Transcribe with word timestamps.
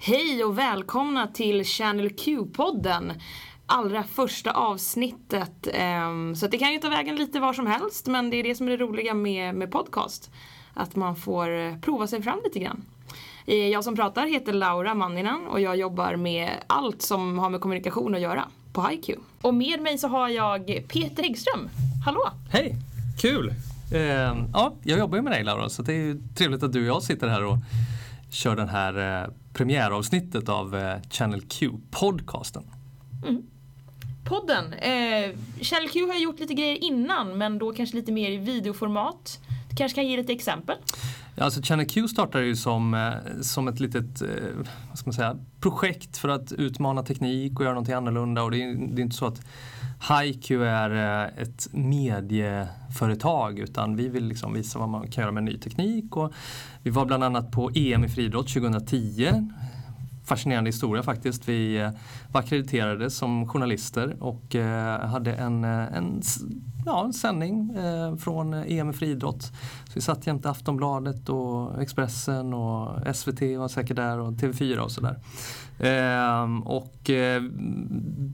Hej 0.00 0.44
och 0.44 0.58
välkomna 0.58 1.26
till 1.26 1.64
Channel 1.64 2.10
Q-podden. 2.10 3.12
Allra 3.66 4.02
första 4.02 4.50
avsnittet. 4.50 5.68
Ehm, 5.74 6.36
så 6.36 6.46
det 6.46 6.58
kan 6.58 6.72
ju 6.72 6.78
ta 6.78 6.88
vägen 6.88 7.16
lite 7.16 7.40
var 7.40 7.52
som 7.52 7.66
helst 7.66 8.06
men 8.06 8.30
det 8.30 8.36
är 8.36 8.42
det 8.42 8.54
som 8.54 8.66
är 8.66 8.70
det 8.70 8.76
roliga 8.76 9.14
med, 9.14 9.54
med 9.54 9.70
podcast. 9.70 10.30
Att 10.74 10.96
man 10.96 11.16
får 11.16 11.58
eh, 11.58 11.76
prova 11.78 12.06
sig 12.06 12.22
fram 12.22 12.40
lite 12.44 12.58
grann. 12.58 12.84
Eh, 13.46 13.68
jag 13.68 13.84
som 13.84 13.96
pratar 13.96 14.26
heter 14.26 14.52
Laura 14.52 14.94
Manninen 14.94 15.46
och 15.46 15.60
jag 15.60 15.76
jobbar 15.76 16.16
med 16.16 16.50
allt 16.66 17.02
som 17.02 17.38
har 17.38 17.50
med 17.50 17.60
kommunikation 17.60 18.14
att 18.14 18.20
göra 18.20 18.44
på 18.72 18.82
HiQ. 18.82 19.10
Och 19.42 19.54
med 19.54 19.82
mig 19.82 19.98
så 19.98 20.08
har 20.08 20.28
jag 20.28 20.66
Peter 20.66 21.22
Häggström. 21.22 21.68
Hallå! 22.04 22.28
Hej, 22.50 22.74
kul! 23.20 23.54
Eh, 23.94 24.36
ja, 24.52 24.74
jag 24.82 24.98
jobbar 24.98 25.16
ju 25.16 25.22
med 25.22 25.32
dig 25.32 25.44
Laura 25.44 25.68
så 25.68 25.82
det 25.82 25.92
är 25.92 25.96
ju 25.96 26.22
trevligt 26.34 26.62
att 26.62 26.72
du 26.72 26.80
och 26.80 26.96
jag 26.96 27.02
sitter 27.02 27.28
här 27.28 27.44
och 27.44 27.56
kör 28.32 28.56
den 28.56 28.68
här 28.68 29.22
eh, 29.22 29.30
premiäravsnittet 29.52 30.48
av 30.48 30.76
eh, 30.76 30.96
Channel 31.10 31.40
Q-podcasten. 31.40 32.62
Podden. 34.24 34.72
Eh, 34.72 35.36
Channel 35.60 35.88
Q 35.88 36.06
har 36.06 36.18
gjort 36.18 36.40
lite 36.40 36.54
grejer 36.54 36.84
innan 36.84 37.38
men 37.38 37.58
då 37.58 37.72
kanske 37.72 37.96
lite 37.96 38.12
mer 38.12 38.30
i 38.30 38.36
videoformat. 38.36 39.40
Du 39.70 39.76
kanske 39.76 39.96
kan 39.96 40.06
ge 40.06 40.16
lite 40.16 40.32
exempel? 40.32 40.76
Ja, 41.34 41.44
alltså 41.44 41.62
Channel 41.62 41.86
Q 41.86 42.08
startade 42.08 42.44
ju 42.44 42.56
som, 42.56 42.94
eh, 42.94 43.40
som 43.40 43.68
ett 43.68 43.80
litet 43.80 44.22
vad 44.88 44.98
ska 44.98 45.08
man 45.08 45.12
säga, 45.12 45.36
projekt 45.60 46.16
för 46.16 46.28
att 46.28 46.52
utmana 46.52 47.02
teknik 47.02 47.58
och 47.58 47.64
göra 47.64 47.74
någonting 47.74 47.94
annorlunda. 47.94 48.42
Och 48.42 48.50
det 48.50 48.62
är, 48.62 48.74
det 48.74 49.00
är 49.00 49.04
inte 49.04 49.16
så 49.16 49.26
att 49.26 49.40
HiQ 50.08 50.50
är 50.50 50.90
eh, 50.90 51.42
ett 51.42 51.68
medieföretag 51.72 53.58
utan 53.58 53.96
vi 53.96 54.08
vill 54.08 54.24
liksom 54.24 54.52
visa 54.52 54.78
vad 54.78 54.88
man 54.88 55.08
kan 55.08 55.22
göra 55.22 55.32
med 55.32 55.44
ny 55.44 55.58
teknik. 55.58 56.16
Och 56.16 56.32
vi 56.82 56.90
var 56.90 57.04
bland 57.04 57.24
annat 57.24 57.50
på 57.50 57.70
EM 57.74 58.04
i 58.04 58.08
friidrott 58.08 58.48
2010 58.48 59.48
fascinerande 60.24 60.68
historia 60.68 61.02
faktiskt. 61.02 61.48
Vi 61.48 61.90
var 62.32 62.40
akkrediterade 62.40 63.10
som 63.10 63.48
journalister 63.48 64.16
och 64.20 64.54
eh, 64.54 65.00
hade 65.00 65.32
en, 65.32 65.64
en, 65.64 66.22
ja, 66.86 67.04
en 67.04 67.12
sändning 67.12 67.76
från 68.18 68.54
EM 68.54 68.90
i 68.90 68.92
friidrott. 68.92 69.42
Så 69.84 69.92
vi 69.94 70.00
satt 70.00 70.26
jämte 70.26 70.50
Aftonbladet 70.50 71.28
och 71.28 71.82
Expressen 71.82 72.54
och 72.54 73.16
SVT 73.16 73.40
var 73.40 73.68
säkert 73.68 73.96
där 73.96 74.18
och 74.18 74.32
TV4 74.32 74.78
och 74.78 74.90
sådär. 74.90 75.18
Ehm, 75.82 76.62
och 76.62 77.10
eh, 77.10 77.42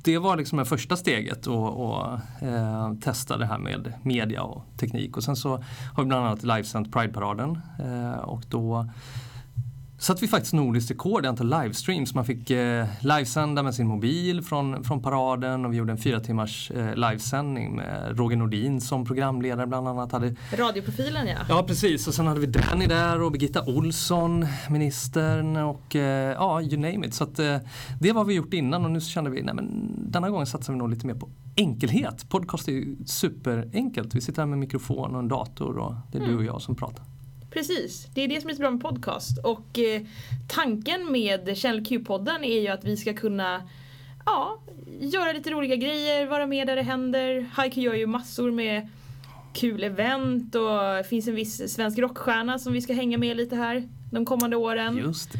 det 0.05 0.19
var 0.19 0.37
liksom 0.37 0.59
det 0.59 0.65
första 0.65 0.97
steget 0.97 1.47
att 1.47 2.21
eh, 2.43 2.93
testa 3.01 3.37
det 3.37 3.47
här 3.47 3.59
med 3.59 3.93
media 4.03 4.43
och 4.43 4.65
teknik. 4.77 5.17
Och 5.17 5.25
sen 5.25 5.37
så 5.37 5.51
har 5.95 6.03
vi 6.03 6.05
bland 6.05 6.27
annat 6.27 6.43
livesänt 6.43 6.93
Prideparaden 6.93 7.59
eh, 7.79 8.19
och 8.19 8.43
då 8.49 8.89
satte 9.99 10.21
vi 10.21 10.29
faktiskt 10.29 10.55
nordiskt 10.55 10.91
rekord 10.91 11.25
i 11.25 11.29
antal 11.29 11.51
livestreams. 11.63 12.15
Man 12.15 12.25
fick 12.25 12.51
eh, 12.51 12.87
livesända 13.01 13.63
med 13.63 13.75
sin 13.75 13.87
mobil 13.87 14.43
från, 14.43 14.85
från 14.85 15.03
paraden 15.03 15.65
och 15.65 15.73
vi 15.73 15.77
gjorde 15.77 15.93
en 15.93 15.99
fyra 15.99 16.21
timmars 16.21 16.71
eh, 16.71 16.95
livesändning 16.95 17.77
med 17.77 18.19
Roger 18.19 18.37
Nordin 18.37 18.81
som 18.81 19.05
programledare 19.05 19.67
bland 19.67 19.89
annat. 19.89 20.13
Hade, 20.13 20.35
Radioprofilen 20.53 21.27
ja. 21.27 21.37
ja 21.49 21.63
precis 21.63 22.09
och 22.09 22.15
sen 22.15 22.27
hade 22.27 22.41
vi 22.41 22.47
Danny 22.47 22.87
där 22.87 23.23
och 23.23 23.33
Birgitta 23.33 23.65
Olsson, 23.65 24.47
ministern 24.71 25.57
och 25.57 25.97
eh, 25.97 26.33
ja 26.33 26.62
you 26.62 26.77
name 26.77 27.07
it. 27.07 27.15
Så 27.15 27.25
att, 27.25 27.39
eh, 27.39 27.57
det 28.01 28.12
var 28.12 28.25
vi 28.25 28.35
gjort 28.35 28.55
innan 28.55 28.85
och 28.85 28.91
nu 28.91 29.01
kände 29.01 29.31
vi 29.31 29.43
nej 29.43 29.55
men 29.55 29.95
denna 29.97 30.31
gången 30.31 30.47
satsar 30.47 30.73
vi 30.73 30.79
nog 30.79 30.91
lite 30.91 31.07
mer 31.07 31.15
på 31.15 31.29
enkelhet. 31.57 32.29
Podcast 32.29 32.69
är 32.69 32.73
ju 32.73 32.97
superenkelt. 33.07 34.15
Vi 34.15 34.21
sitter 34.21 34.43
här 34.43 34.47
med 34.47 34.59
mikrofon 34.59 35.15
och 35.15 35.21
en 35.21 35.29
dator 35.29 35.79
och 35.79 35.95
det 36.12 36.19
är 36.19 36.27
du 36.27 36.37
och 36.37 36.45
jag 36.45 36.62
som 36.62 36.75
pratar. 36.75 37.05
Precis, 37.59 38.09
det 38.14 38.20
är 38.20 38.28
det 38.28 38.41
som 38.41 38.51
är 38.51 38.55
så 38.55 38.61
bra 38.61 38.70
med 38.70 38.81
podcast. 38.81 39.39
Och 39.39 39.78
eh, 39.78 40.03
tanken 40.48 41.12
med 41.12 41.59
Channel 41.59 41.84
Q-podden 41.84 42.45
är 42.45 42.61
ju 42.61 42.69
att 42.69 42.84
vi 42.84 42.97
ska 42.97 43.15
kunna 43.15 43.62
ja, 44.27 44.61
göra 45.00 45.33
lite 45.33 45.50
roliga 45.50 45.77
grejer, 45.77 46.27
vara 46.27 46.47
med 46.47 46.67
där 46.67 46.77
det 46.77 46.83
händer. 46.83 47.47
HiQ 47.62 47.77
gör 47.77 47.94
ju 47.94 48.06
massor 48.06 48.50
med 48.50 48.88
kul 49.55 49.84
event 49.84 50.55
och 50.55 50.97
det 50.97 51.05
finns 51.09 51.28
en 51.28 51.34
viss 51.34 51.75
svensk 51.75 51.99
rockstjärna 51.99 52.59
som 52.59 52.72
vi 52.72 52.81
ska 52.81 52.93
hänga 52.93 53.19
med 53.19 53.37
lite 53.37 53.56
här 53.56 53.88
de 54.12 54.25
kommande 54.25 54.56
åren. 54.56 54.97
Just. 54.97 55.34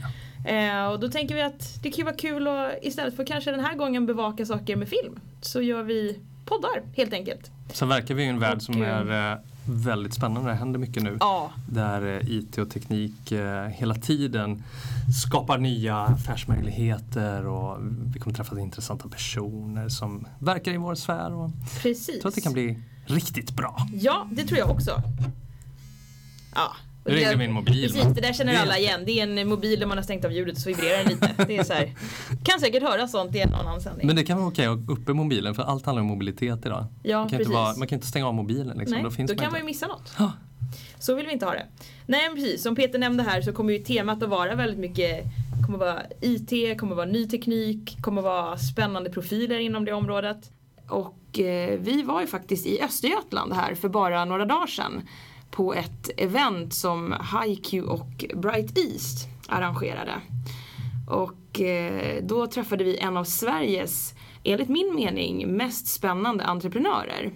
Eh, 0.47 0.87
och 0.87 1.01
då 1.01 1.09
tänker 1.09 1.35
vi 1.35 1.43
att 1.43 1.83
det 1.83 1.91
kan 1.91 1.99
ju 1.99 2.05
vara 2.05 2.17
kul 2.17 2.49
att 2.49 2.73
istället 2.83 3.17
för 3.17 3.25
kanske 3.25 3.51
den 3.51 3.61
här 3.61 3.75
gången 3.75 4.07
bevaka 4.07 4.47
saker 4.47 4.77
med 4.77 4.89
film 4.89 5.21
så 5.41 5.63
gör 5.63 5.83
vi 5.83 6.19
poddar 6.45 6.83
helt 6.97 7.13
enkelt. 7.13 7.51
Sen 7.73 7.89
verkar 7.89 8.15
vi 8.15 8.23
i 8.23 8.27
en 8.27 8.39
värld 8.39 8.63
som 8.63 8.83
eh, 8.83 8.89
är 8.89 9.33
eh, 9.33 9.39
väldigt 9.69 10.15
spännande. 10.15 10.51
Det 10.51 10.57
händer 10.57 10.79
mycket 10.79 11.03
nu. 11.03 11.17
Ja, 11.21 11.51
Där 11.69 12.03
eh, 12.03 12.31
IT 12.31 12.59
och 12.59 12.71
teknik 12.71 13.33
eh, 13.33 13.67
hela 13.67 13.95
tiden 13.95 14.63
skapar 15.27 15.59
nya 15.59 15.97
affärsmöjligheter 15.97 17.47
och 17.47 17.79
vi 18.15 18.19
kommer 18.21 18.37
träffa 18.37 18.61
intressanta 18.61 19.09
personer 19.09 19.89
som 19.89 20.27
verkar 20.39 20.73
i 20.73 20.77
vår 20.77 20.95
sfär. 20.95 21.33
Och 21.33 21.51
jag 21.51 21.83
precis. 21.83 22.21
tror 22.21 22.29
att 22.29 22.35
det 22.35 22.41
kan 22.41 22.53
bli 22.53 22.79
riktigt 23.05 23.57
bra. 23.57 23.87
Ja, 23.93 24.29
det 24.33 24.45
tror 24.45 24.59
jag 24.59 24.71
också. 24.71 25.03
Ja. 26.55 26.73
Och 27.09 27.15
Nu 27.15 27.21
det- 27.21 27.25
ringer 27.25 27.37
min 27.37 27.53
mobil. 27.53 27.93
Precis, 27.93 28.15
det 28.15 28.21
där 28.21 28.33
känner 28.33 28.59
alla 28.59 28.79
igen. 28.79 29.01
Det 29.07 29.21
är 29.21 29.39
en 29.39 29.49
mobil 29.49 29.81
där 29.81 29.87
man 29.87 29.99
har 29.99 30.05
stängt 30.05 30.25
av 30.25 30.33
ljudet 30.33 30.57
och 30.57 30.63
så 30.63 30.69
vibrerar 30.69 30.99
den 30.99 31.07
lite. 31.09 31.45
Det 31.47 31.57
är 31.57 31.65
så 31.65 31.73
här. 31.73 31.95
Kan 32.45 32.61
säkert 32.61 32.83
höra 32.83 33.09
sånt 33.09 33.35
i 33.35 33.41
en 33.41 33.55
annan 33.55 33.81
sändning. 33.81 34.07
Men 34.07 34.17
det 34.17 34.25
kan 34.25 34.39
vara 34.39 34.49
okej 34.49 34.67
att 34.67 34.79
uppe 34.89 35.13
mobilen 35.13 35.55
för 35.55 35.63
allt 35.63 35.87
handlar 35.87 36.03
om 36.03 36.09
mobilitet 36.09 36.67
idag. 36.67 36.87
ja, 37.03 37.19
man, 37.19 37.29
kan 37.29 37.39
precis. 37.39 37.47
inte 37.47 37.61
vara, 37.61 37.77
man 37.77 37.89
kan 37.89 37.97
inte 37.97 38.07
stänga 38.07 38.27
av 38.29 38.35
mobilen. 38.35 38.79
Liksom. 38.79 38.95
Nej, 38.95 39.05
då 39.05 39.11
finns 39.11 39.31
då 39.31 39.35
man 39.35 39.43
kan 39.45 39.53
man 39.53 39.61
ju 39.61 39.67
missa 39.67 39.87
något. 39.87 40.13
Så 40.99 41.15
vill 41.15 41.27
vi 41.27 41.33
inte 41.33 41.47
ha 41.47 41.53
det. 41.53 41.67
Nej 42.07 42.31
precis, 42.35 42.63
som 42.63 42.77
Peter 42.77 42.99
nämnde 42.99 43.23
här 43.23 43.43
så 43.43 43.53
kommer 43.53 43.73
ju 43.73 43.79
temat 43.79 44.23
att 44.23 44.29
vara 44.29 44.55
väldigt 44.55 44.79
mycket 44.79 45.25
kommer 45.67 45.79
vara 45.79 46.03
IT, 46.21 46.79
kommer 46.81 46.95
vara 46.95 47.07
ny 47.07 47.29
teknik, 47.29 48.03
kommer 48.03 48.23
vara 48.23 48.57
spännande 48.59 49.11
profiler 49.11 49.59
inom 49.59 49.85
det 49.85 49.93
området. 49.93 50.51
Och 50.89 51.39
eh, 51.39 51.79
vi 51.81 52.03
var 52.03 52.21
ju 52.21 52.27
faktiskt 52.27 52.67
i 52.67 52.83
Östergötland 52.83 53.53
här 53.53 53.75
för 53.75 53.89
bara 53.89 54.25
några 54.25 54.45
dagar 54.45 54.67
sedan 54.67 55.09
på 55.51 55.75
ett 55.75 56.11
event 56.17 56.75
som 56.75 57.15
HiQ 57.45 57.83
och 57.85 58.25
Bright 58.35 58.79
East 58.79 59.29
arrangerade. 59.49 60.21
Och 61.09 61.61
eh, 61.61 62.23
då 62.23 62.47
träffade 62.47 62.85
vi 62.85 62.99
en 62.99 63.17
av 63.17 63.25
Sveriges, 63.25 64.15
enligt 64.45 64.69
min 64.69 64.95
mening, 64.95 65.57
mest 65.57 65.87
spännande 65.87 66.45
entreprenörer. 66.45 67.33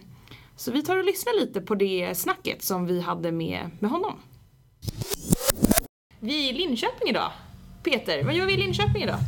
Så 0.57 0.73
vi 0.73 0.83
tar 0.83 0.97
och 0.97 1.05
lyssnar 1.05 1.41
lite 1.41 1.61
på 1.61 1.75
det 1.75 2.15
snacket 2.15 2.63
som 2.63 2.87
vi 2.87 3.01
hade 3.01 3.33
med, 3.33 3.71
med 3.79 3.91
honom. 3.91 4.15
Vi 6.21 6.49
är 6.49 6.53
i 6.53 6.57
Linköping 6.57 7.09
idag. 7.09 7.31
Peter, 7.83 8.25
vad 8.25 8.35
gör 8.35 8.47
vi 8.47 8.53
i 8.53 8.57
Linköping 8.57 9.03
idag? 9.03 9.19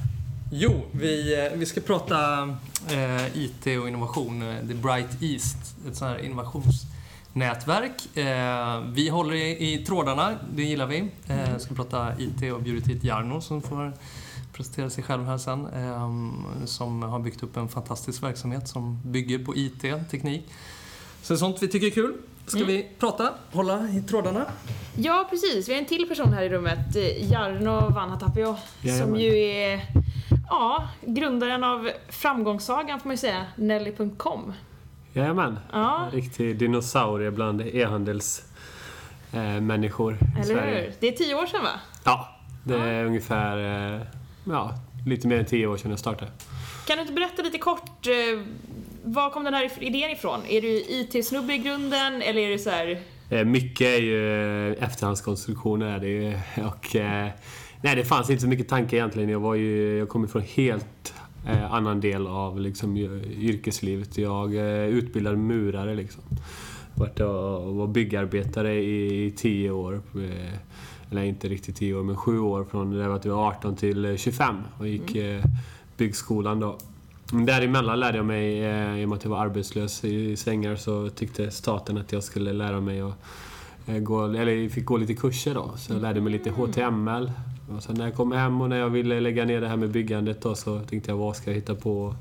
Jo, 0.52 0.82
vi, 0.92 1.44
eh, 1.46 1.58
vi 1.58 1.66
ska 1.66 1.80
prata 1.80 2.42
eh, 2.90 3.38
IT 3.38 3.66
och 3.66 3.88
innovation. 3.88 4.42
Eh, 4.42 4.66
The 4.68 4.74
Bright 4.74 5.22
East, 5.22 5.56
ett 5.88 5.96
sånt 5.96 6.10
här 6.10 6.24
innovations 6.24 6.93
innovationsnätverk. 7.34 8.16
Eh, 8.16 8.80
vi 8.92 9.08
håller 9.08 9.34
i, 9.34 9.74
i 9.74 9.84
trådarna, 9.84 10.34
det 10.54 10.62
gillar 10.62 10.86
vi. 10.86 11.10
Eh, 11.28 11.58
ska 11.58 11.74
prata 11.74 12.12
IT 12.18 12.52
och 12.52 12.62
bjudit 12.62 12.86
hit 12.88 13.04
Jarno 13.04 13.40
som 13.40 13.62
får 13.62 13.92
presentera 14.52 14.90
sig 14.90 15.04
själv 15.04 15.24
här 15.24 15.38
sen. 15.38 15.66
Eh, 15.66 16.64
som 16.66 17.02
har 17.02 17.18
byggt 17.18 17.42
upp 17.42 17.56
en 17.56 17.68
fantastisk 17.68 18.22
verksamhet 18.22 18.68
som 18.68 19.00
bygger 19.04 19.38
på 19.44 19.56
IT, 19.56 19.82
teknik. 20.10 20.46
Så 21.22 21.36
sånt 21.36 21.62
vi 21.62 21.68
tycker 21.68 21.86
är 21.86 21.90
kul. 21.90 22.14
Ska 22.46 22.56
Mm. 22.56 22.68
vi 22.68 22.88
prata, 22.98 23.30
hålla 23.52 23.88
i 23.88 24.02
trådarna? 24.08 24.44
Ja, 24.96 25.26
precis. 25.30 25.68
Vi 25.68 25.72
har 25.72 25.80
en 25.80 25.86
till 25.86 26.08
person 26.08 26.32
här 26.32 26.42
i 26.42 26.48
rummet. 26.48 26.96
Jarno 27.20 27.90
Vanhatapio. 27.94 28.56
Som 29.02 29.16
ju 29.20 29.38
är 29.38 29.80
ja, 30.48 30.88
grundaren 31.06 31.64
av 31.64 31.90
framgångssagan 32.08 33.00
får 33.00 33.08
man 33.08 33.12
ju 33.14 33.18
säga, 33.18 33.46
Nelly.com. 33.56 34.52
Jajamän. 35.16 35.58
Ja, 35.72 36.04
En 36.06 36.10
riktig 36.10 36.58
dinosaurie 36.58 37.30
bland 37.30 37.60
e-handelsmänniskor 37.60 40.12
eh, 40.12 40.18
i 40.18 40.20
eller 40.34 40.44
Sverige. 40.44 40.80
hur? 40.80 40.92
Det 41.00 41.08
är 41.08 41.12
tio 41.12 41.34
år 41.34 41.46
sedan 41.46 41.62
va? 41.62 41.70
Ja, 42.04 42.28
det 42.64 42.74
är 42.74 43.04
ungefär 43.04 43.58
eh, 43.94 44.00
ja, 44.44 44.74
lite 45.06 45.28
mer 45.28 45.38
än 45.38 45.44
tio 45.44 45.66
år 45.66 45.76
sedan 45.76 45.90
jag 45.90 46.00
startade. 46.00 46.30
Kan 46.86 46.96
du 46.96 47.00
inte 47.02 47.14
berätta 47.14 47.42
lite 47.42 47.58
kort, 47.58 48.06
eh, 48.06 48.12
var 49.04 49.30
kom 49.30 49.44
den 49.44 49.54
här 49.54 49.70
idén 49.80 50.10
ifrån? 50.10 50.40
Är 50.48 50.60
du 50.60 50.68
IT-snubbe 50.68 51.54
i 51.54 51.58
grunden 51.58 52.22
eller 52.22 52.40
är 52.40 52.50
det 52.50 52.58
så 52.58 52.70
här... 52.70 53.00
Eh, 53.30 53.44
mycket 53.44 53.86
är 53.86 54.00
ju 54.00 54.72
eh, 54.72 54.84
efterhandskonstruktioner 54.84 55.86
är 55.86 55.98
det 55.98 56.08
ju. 56.08 56.38
Och, 56.66 56.96
eh, 56.96 57.28
nej, 57.80 57.96
det 57.96 58.04
fanns 58.04 58.30
inte 58.30 58.42
så 58.42 58.48
mycket 58.48 58.68
tanke 58.68 58.96
egentligen. 58.96 59.28
Jag, 59.28 59.40
var 59.40 59.54
ju, 59.54 59.98
jag 59.98 60.08
kommer 60.08 60.28
från 60.28 60.42
helt 60.42 61.14
eh, 61.46 61.72
annan 61.72 62.00
del 62.00 62.26
av 62.26 62.60
liksom, 62.60 62.96
yrkeslivet. 62.96 64.18
Jag 64.18 64.54
eh, 64.54 64.86
utbildade 64.88 65.36
murare 65.36 65.94
liksom. 65.94 66.22
Vart 66.94 67.20
och, 67.20 67.74
var 67.74 67.86
byggarbetare 67.86 68.74
i, 68.74 69.26
i 69.26 69.30
tio 69.30 69.70
år. 69.70 70.02
Eh, 70.14 70.58
eller 71.10 71.22
inte 71.22 71.48
riktigt 71.48 71.76
tio 71.76 71.94
år, 71.94 72.02
men 72.02 72.16
sju 72.16 72.38
år 72.38 72.64
från 72.64 72.90
det 72.90 73.08
var 73.08 73.16
att 73.16 73.24
jag 73.24 73.36
var 73.36 73.48
18 73.48 73.76
till 73.76 74.04
eh, 74.04 74.16
25 74.16 74.56
och 74.78 74.88
gick 74.88 75.16
eh, 75.16 75.44
byggskolan 75.96 76.60
då. 76.60 76.78
Men 77.32 77.46
däremellan 77.46 78.00
lärde 78.00 78.16
jag 78.16 78.26
mig, 78.26 78.64
eh, 78.64 79.00
i 79.00 79.04
och 79.04 79.08
med 79.08 79.16
att 79.16 79.24
jag 79.24 79.30
var 79.30 79.38
arbetslös 79.38 80.04
i 80.04 80.36
svängar, 80.36 80.76
så 80.76 81.08
tyckte 81.08 81.50
staten 81.50 81.98
att 81.98 82.12
jag 82.12 82.22
skulle 82.22 82.52
lära 82.52 82.80
mig 82.80 83.00
att 83.00 83.18
eh, 83.86 83.98
gå, 83.98 84.24
eller 84.24 84.68
fick 84.68 84.84
gå 84.84 84.96
lite 84.96 85.14
kurser 85.14 85.54
då. 85.54 85.72
Så 85.76 85.92
jag 85.92 86.02
lärde 86.02 86.20
mig 86.20 86.32
lite 86.32 86.50
HTML 86.50 87.32
Och 87.68 87.82
sen 87.82 87.94
när 87.98 88.04
jag 88.04 88.14
kom 88.14 88.32
hem 88.32 88.60
och 88.60 88.68
när 88.68 88.76
jag 88.76 88.90
ville 88.90 89.20
lägga 89.20 89.44
ner 89.44 89.60
det 89.60 89.68
här 89.68 89.76
med 89.76 89.90
byggandet 89.90 90.42
då, 90.42 90.54
så 90.54 90.80
tänkte 90.80 91.10
jag 91.10 91.16
vad 91.16 91.36
ska 91.36 91.50
jag 91.50 91.54
hitta 91.54 91.74
på? 91.74 92.14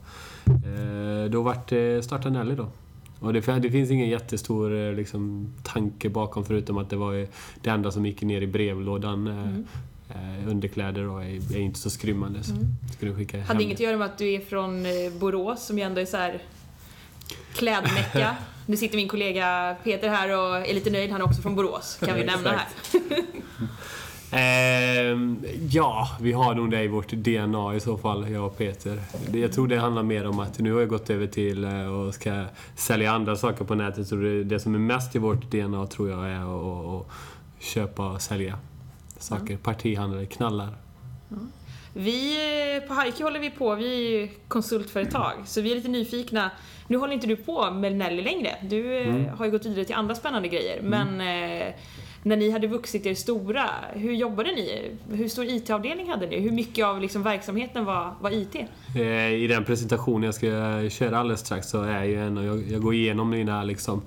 Eh, 0.45 1.29
då 1.29 1.41
vart 1.41 1.69
det 1.69 2.05
starta 2.05 2.29
Nelly 2.29 2.55
då. 2.55 2.67
Och 3.19 3.33
det, 3.33 3.59
det 3.59 3.71
finns 3.71 3.91
ingen 3.91 4.09
jättestor 4.09 4.75
eh, 4.75 4.93
liksom, 4.93 5.53
tanke 5.63 6.09
bakom 6.09 6.45
förutom 6.45 6.77
att 6.77 6.89
det 6.89 6.95
var 6.95 7.27
det 7.61 7.69
enda 7.69 7.91
som 7.91 8.05
gick 8.05 8.21
ner 8.21 8.41
i 8.41 8.47
brevlådan. 8.47 9.27
Eh, 9.27 9.33
mm. 9.33 9.67
Eh, 10.09 10.49
underkläder 10.49 11.07
och 11.07 11.23
är, 11.23 11.55
är, 11.55 11.59
inte 11.59 11.79
så 11.79 11.89
skrymmande. 11.89 12.43
Så 12.43 12.51
mm. 12.51 12.65
skulle 12.95 13.13
skicka 13.13 13.37
Hade 13.37 13.53
hem. 13.53 13.61
inget 13.61 13.75
att 13.75 13.79
göra 13.79 13.97
med 13.97 14.05
att 14.05 14.17
du 14.17 14.33
är 14.33 14.39
från 14.39 14.85
Borås 15.19 15.65
som 15.65 15.77
ju 15.77 15.83
ändå 15.83 16.01
är 16.01 16.05
så 16.05 16.17
här 16.17 16.41
klädmecka. 17.53 18.35
nu 18.65 18.77
sitter 18.77 18.95
min 18.95 19.07
kollega 19.07 19.75
Peter 19.83 20.09
här 20.09 20.37
och 20.37 20.55
är 20.55 20.73
lite 20.73 20.89
nöjd. 20.89 21.11
Han 21.11 21.21
är 21.21 21.25
också 21.25 21.41
från 21.41 21.55
Borås, 21.55 21.97
kan 22.05 22.15
vi 22.15 22.23
nämna 22.25 22.49
här. 22.49 22.67
Eh, 24.33 25.17
ja, 25.69 26.07
vi 26.21 26.31
har 26.31 26.55
nog 26.55 26.71
det 26.71 26.83
i 26.83 26.87
vårt 26.87 27.11
DNA 27.11 27.75
i 27.75 27.79
så 27.79 27.97
fall, 27.97 28.31
jag 28.31 28.45
och 28.45 28.57
Peter. 28.57 28.99
Jag 29.33 29.53
tror 29.53 29.67
det 29.67 29.77
handlar 29.77 30.03
mer 30.03 30.27
om 30.27 30.39
att 30.39 30.59
nu 30.59 30.73
har 30.73 30.79
jag 30.79 30.89
gått 30.89 31.09
över 31.09 31.27
till 31.27 31.63
eh, 31.63 31.85
och 31.85 32.13
ska 32.13 32.45
sälja 32.75 33.11
andra 33.11 33.35
saker 33.35 33.65
på 33.65 33.75
nätet. 33.75 34.07
Så 34.07 34.15
det, 34.15 34.43
det 34.43 34.59
som 34.59 34.75
är 34.75 34.79
mest 34.79 35.15
i 35.15 35.19
vårt 35.19 35.51
DNA 35.51 35.87
tror 35.87 36.09
jag 36.09 36.29
är 36.29 36.97
att 36.99 37.07
köpa 37.59 38.11
och 38.11 38.21
sälja 38.21 38.57
saker. 39.17 39.45
Mm. 39.45 39.57
Partihandlare, 39.57 40.25
knallar. 40.25 40.69
Mm. 41.31 41.51
Vi, 41.93 42.37
eh, 42.75 42.87
på 42.87 42.93
Haiku 42.93 43.23
håller 43.23 43.39
vi 43.39 43.49
på, 43.49 43.75
vi 43.75 43.93
är 43.93 44.19
ju 44.19 44.29
konsultföretag, 44.47 45.33
så 45.45 45.61
vi 45.61 45.71
är 45.71 45.75
lite 45.75 45.87
nyfikna. 45.87 46.51
Nu 46.87 46.97
håller 46.97 47.13
inte 47.13 47.27
du 47.27 47.35
på 47.35 47.71
med 47.71 47.95
Nelly 47.95 48.21
längre. 48.21 48.55
Du 48.61 48.97
eh, 48.97 49.07
mm. 49.07 49.29
har 49.37 49.45
ju 49.45 49.51
gått 49.51 49.65
vidare 49.65 49.85
till 49.85 49.95
andra 49.95 50.15
spännande 50.15 50.47
grejer. 50.47 50.79
Mm. 50.79 50.89
Men 51.17 51.61
eh, 51.67 51.73
när 52.23 52.37
ni 52.37 52.49
hade 52.51 52.67
vuxit 52.67 53.05
er 53.05 53.13
stora, 53.13 53.69
hur 53.93 54.13
jobbade 54.13 54.51
ni? 54.51 54.91
Hur 55.11 55.27
stor 55.27 55.45
IT-avdelning 55.45 56.09
hade 56.09 56.27
ni? 56.27 56.39
Hur 56.39 56.51
mycket 56.51 56.85
av 56.85 57.01
liksom 57.01 57.23
verksamheten 57.23 57.85
var, 57.85 58.13
var 58.21 58.31
IT? 58.31 58.55
Eh, 58.95 59.33
I 59.33 59.47
den 59.47 59.65
presentationen 59.65 60.23
jag 60.23 60.35
ska 60.35 60.47
köra 60.89 61.17
alldeles 61.19 61.39
strax 61.39 61.69
så 61.69 61.81
är 61.81 62.03
ju 62.03 62.25
en, 62.25 62.37
och 62.37 62.43
jag, 62.43 62.63
jag 62.71 62.81
går 62.81 62.93
igenom 62.93 63.29
mina 63.29 63.63
liksom, 63.63 64.01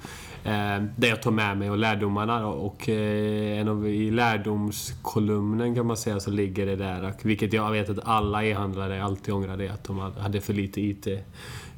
eh, 0.44 0.82
det 0.96 1.08
jag 1.08 1.22
tar 1.22 1.30
med 1.30 1.58
mig 1.58 1.70
och 1.70 1.78
lärdomarna. 1.78 2.46
Och 2.46 2.88
eh, 2.88 3.58
en 3.60 3.68
av, 3.68 3.88
i 3.88 4.10
lärdomskolumnen 4.10 5.74
kan 5.74 5.86
man 5.86 5.96
säga 5.96 6.20
så 6.20 6.30
ligger 6.30 6.66
det 6.66 6.76
där, 6.76 7.12
vilket 7.22 7.52
jag 7.52 7.70
vet 7.70 7.90
att 7.90 7.98
alla 8.04 8.44
e-handlare 8.44 9.04
alltid 9.04 9.34
ångrar 9.34 9.56
det, 9.56 9.68
att 9.68 9.84
de 9.84 9.98
hade 9.98 10.40
för 10.40 10.52
lite 10.52 10.80
IT 10.80 11.08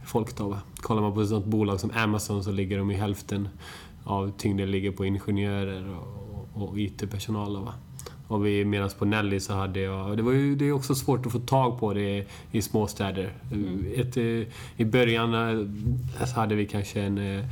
folk 0.06 0.36
då. 0.36 0.58
Kollar 0.80 1.02
man 1.02 1.14
på 1.14 1.20
ett 1.20 1.28
sånt 1.28 1.46
bolag 1.46 1.80
som 1.80 1.90
Amazon 1.96 2.44
så 2.44 2.50
ligger 2.50 2.78
de 2.78 2.90
i 2.90 2.94
hälften 2.94 3.48
av 4.04 4.32
tyngden 4.38 4.70
ligger 4.70 4.90
på 4.90 5.04
ingenjörer 5.04 5.96
och, 6.62 6.68
och 6.68 6.78
IT-personal. 6.78 7.64
Va? 7.64 7.74
Och 8.28 8.46
vi, 8.46 8.64
medan 8.64 8.90
på 8.98 9.04
Nelly 9.04 9.40
så 9.40 9.52
hade 9.52 9.80
jag... 9.80 10.16
Det, 10.16 10.22
var 10.22 10.32
ju, 10.32 10.56
det 10.56 10.64
är 10.64 10.72
också 10.72 10.94
svårt 10.94 11.26
att 11.26 11.32
få 11.32 11.38
tag 11.38 11.80
på 11.80 11.94
det 11.94 12.24
i 12.52 12.62
småstäder. 12.62 13.32
Mm. 13.52 13.86
Ett, 13.96 14.16
eh, 14.16 14.52
I 14.76 14.84
början 14.84 15.34
eh, 15.34 16.26
så 16.26 16.34
hade 16.34 16.54
vi 16.54 16.66
kanske 16.66 17.00
en, 17.00 17.18
eh, 17.18 17.44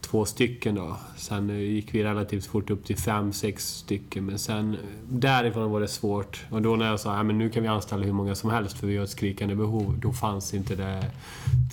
två 0.00 0.24
stycken 0.24 0.74
då. 0.74 0.96
Sen 1.16 1.48
gick 1.48 1.94
vi 1.94 2.04
relativt 2.04 2.46
fort 2.46 2.70
upp 2.70 2.84
till 2.84 2.96
fem, 2.96 3.32
sex 3.32 3.68
stycken. 3.68 4.26
Men 4.26 4.38
sen 4.38 4.76
därifrån 5.08 5.70
var 5.70 5.80
det 5.80 5.88
svårt. 5.88 6.44
Och 6.50 6.62
då 6.62 6.76
när 6.76 6.86
jag 6.86 7.00
sa 7.00 7.12
att 7.12 7.26
nu 7.26 7.50
kan 7.50 7.62
vi 7.62 7.68
anställa 7.68 8.04
hur 8.04 8.12
många 8.12 8.34
som 8.34 8.50
helst 8.50 8.78
för 8.78 8.86
vi 8.86 8.96
har 8.96 9.04
ett 9.04 9.10
skrikande 9.10 9.54
behov. 9.54 9.98
Då 10.02 10.12
fanns 10.12 10.54
inte 10.54 10.76
det 10.76 11.04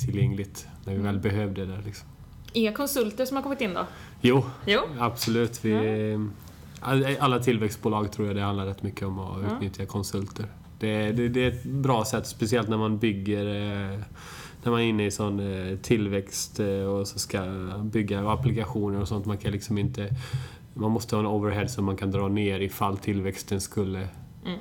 tillgängligt 0.06 0.68
när 0.86 0.94
vi 0.94 1.00
väl 1.00 1.19
behövde 1.19 1.65
det. 1.65 1.80
Liksom. 1.86 2.07
Inga 2.54 2.71
konsulter 2.71 3.25
som 3.25 3.38
har 3.38 3.44
kommit 3.44 3.62
in 3.62 3.74
då? 3.74 3.86
Jo, 4.21 4.44
jo. 4.65 4.80
absolut. 5.00 5.65
Vi, 5.65 5.74
mm. 5.74 6.31
Alla 7.20 7.40
tillväxtbolag 7.40 8.12
tror 8.12 8.28
jag 8.28 8.36
det 8.36 8.42
handlar 8.42 8.66
rätt 8.66 8.84
mycket 8.84 9.08
om 9.08 9.20
att 9.20 9.38
mm. 9.38 9.56
utnyttja 9.56 9.86
konsulter. 9.86 10.46
Det, 10.80 11.12
det, 11.12 11.30
det, 11.30 11.44
är 11.44 11.48
ett 11.48 11.64
bra 11.64 12.06
sätt, 12.06 12.28
speciellt 12.28 12.70
när 12.70 12.78
man 12.78 12.98
bygger 12.98 13.46
eh, 13.46 14.00
när 14.64 14.72
man 14.72 14.82
är 14.82 14.86
inne 14.86 15.06
i 15.06 15.12
sån 15.12 15.40
eh, 15.40 15.78
tillväxt 15.78 16.60
eh, 16.60 16.68
och 16.68 17.08
så 17.08 17.20
ska 17.20 17.42
bygga 17.84 18.30
applikationer 18.30 19.02
och 19.02 19.08
sånt. 19.08 19.26
Man 19.26 19.38
kan 19.38 19.52
liksom 19.52 19.78
inte... 19.78 20.10
Man 20.74 20.92
måste 20.92 21.16
ha 21.16 21.20
en 21.20 21.28
overhead 21.28 21.68
som 21.68 21.86
man 21.86 21.98
kan 21.98 22.12
dra 22.12 22.28
ner 22.28 22.60
ifall 22.60 22.98
tillväxten 22.98 23.62
skulle 23.62 24.08
mm. 24.46 24.60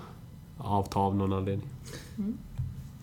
avta 0.59 0.99
av 0.99 1.17
någon 1.17 1.33
anledning. 1.33 1.69
Mm. 2.19 2.39